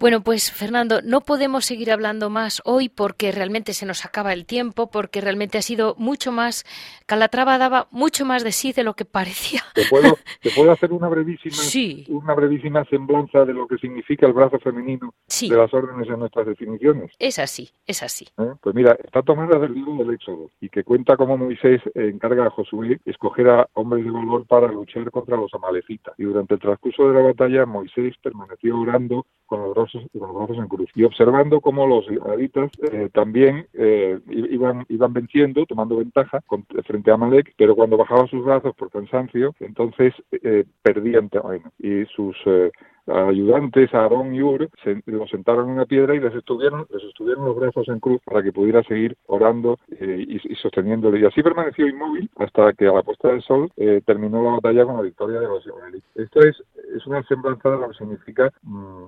[0.00, 4.46] Bueno, pues Fernando, no podemos seguir hablando más hoy porque realmente se nos acaba el
[4.46, 6.64] tiempo, porque realmente ha sido mucho más,
[7.06, 9.62] Calatrava daba mucho más de sí de lo que parecía.
[9.74, 11.56] ¿Te puedo, te puedo hacer una brevísima,
[12.08, 15.12] una brevísima semblanza de lo que significa el brazo femenino
[15.48, 17.12] de las órdenes en nuestras definiciones?
[17.18, 18.26] Es así, es así.
[18.38, 18.52] ¿Eh?
[18.60, 22.50] Pues mira, está tomada del libro del Éxodo y que cuenta cómo Moisés encarga a
[22.50, 26.14] Josué escoger a hombres de valor para luchar contra los amalecitas.
[26.18, 30.36] Y durante el transcurso de la batalla, Moisés permaneció orando con los brazos, con los
[30.36, 35.96] brazos en cruz y observando cómo los israelitas eh, también eh, iban, iban venciendo, tomando
[35.96, 36.40] ventaja
[36.86, 42.04] frente a Amalek, pero cuando bajaba sus brazos por cansancio, entonces eh, perdían terreno y
[42.06, 42.36] sus
[43.12, 47.44] ayudantes, Aarón y Ur, se, lo sentaron en una piedra y les estuvieron, les estuvieron
[47.44, 51.20] los brazos en cruz para que pudiera seguir orando eh, y, sosteniéndole.
[51.20, 54.84] Y así permaneció inmóvil hasta que a la puesta del sol eh, terminó la batalla
[54.84, 56.04] con la victoria de los israelíes.
[56.14, 56.62] Esto es,
[56.94, 59.04] es una semblanza de lo que significa mm,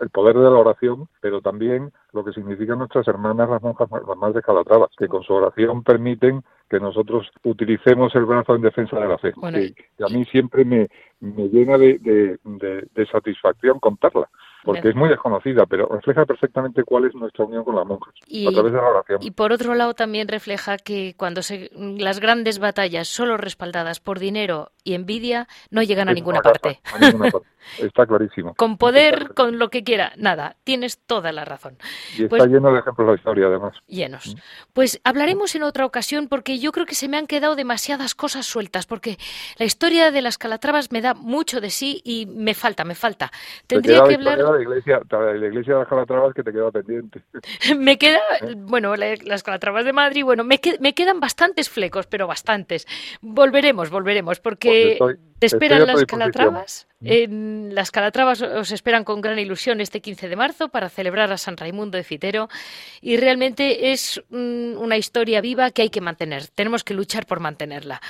[0.00, 4.16] el, poder de la oración, pero también lo que significan nuestras hermanas, las monjas, las
[4.16, 6.42] madres Calatrava, que con su oración permiten
[6.74, 9.32] que nosotros utilicemos el brazo en defensa de la fe.
[9.96, 10.88] y a mí siempre me,
[11.20, 12.00] me llena de,
[12.42, 14.28] de, satisfacción contarla
[14.64, 18.46] porque es muy desconocida, pero refleja perfectamente cuál es nuestra unión con las monjas y,
[18.46, 19.18] a través de la oración.
[19.22, 24.18] Y por otro lado también refleja que cuando se, las grandes batallas solo respaldadas por
[24.18, 26.80] dinero y envidia no llegan a ninguna, parte.
[27.78, 28.54] Está clarísimo.
[28.56, 31.76] con poder, con lo que quiera, nada, tienes toda la razón.
[32.16, 33.74] Y está pues lleno de ejemplos la historia, además.
[33.86, 34.34] Llenos.
[34.34, 34.38] Mm.
[34.72, 38.46] Pues hablaremos en otra ocasión porque yo creo que se me han quedado demasiadas cosas
[38.46, 39.18] sueltas, porque
[39.58, 43.30] la historia de las Calatravas me da mucho de sí y me falta, me falta.
[43.66, 44.38] Tendría que hablar...
[44.56, 47.22] La iglesia, la iglesia de las Calatravas que te queda pendiente.
[47.78, 48.54] me queda, ¿Eh?
[48.56, 52.86] bueno, las Calatravas de Madrid, bueno, me, me quedan bastantes flecos, pero bastantes.
[53.20, 56.86] Volveremos, volveremos, porque pues te esperan las Calatravas.
[57.02, 61.36] En las Calatravas os esperan con gran ilusión este 15 de marzo para celebrar a
[61.36, 62.48] San Raimundo de Fitero
[63.02, 66.48] y realmente es mm, una historia viva que hay que mantener.
[66.48, 68.00] Tenemos que luchar por mantenerla.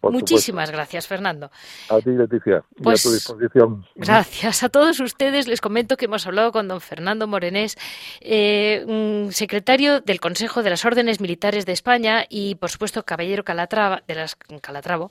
[0.00, 1.50] Muchísimas gracias, Fernando.
[1.88, 3.84] A ti, Leticia, y a pues tu disposición.
[3.96, 5.48] Gracias a todos ustedes.
[5.48, 7.76] Les comento que hemos hablado con don Fernando Morenés,
[8.20, 14.04] eh, secretario del Consejo de las Órdenes Militares de España y, por supuesto, caballero Calatrava,
[14.06, 15.10] de las Calatravo.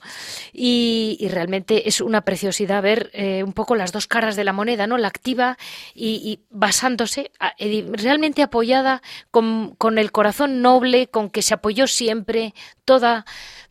[0.53, 4.88] Y, realmente es una preciosidad ver eh, un poco las dos caras de la moneda,
[4.88, 4.97] ¿no?
[4.97, 5.57] La activa
[5.93, 7.32] y, basándose,
[7.91, 9.01] realmente apoyada
[9.32, 12.53] con, con el corazón noble con que se apoyó siempre
[12.86, 13.26] toda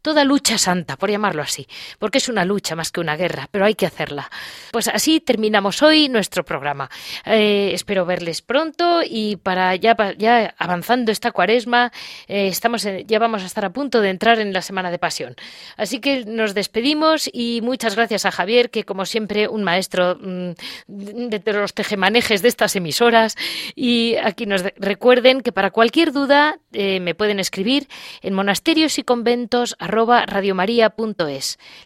[0.06, 1.66] toda lucha santa, por llamarlo así,
[1.98, 4.30] porque es una lucha más que una guerra, pero hay que hacerla.
[4.70, 6.88] Pues así terminamos hoy nuestro programa.
[7.24, 11.90] Eh, espero verles pronto y para ya, ya avanzando esta cuaresma,
[12.28, 15.34] eh, estamos ya vamos a estar a punto de entrar en la Semana de Pasión.
[15.76, 20.52] Así que nos despedimos y muchas gracias a Javier, que como siempre un maestro mm,
[20.86, 23.34] de los tejemanejes de estas emisoras.
[23.74, 27.88] Y aquí nos recuerden que para cualquier duda eh, me pueden escribir
[28.20, 30.24] en monasterios y conventos arroba.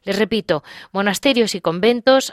[0.05, 2.33] Les repito, monasterios y conventos.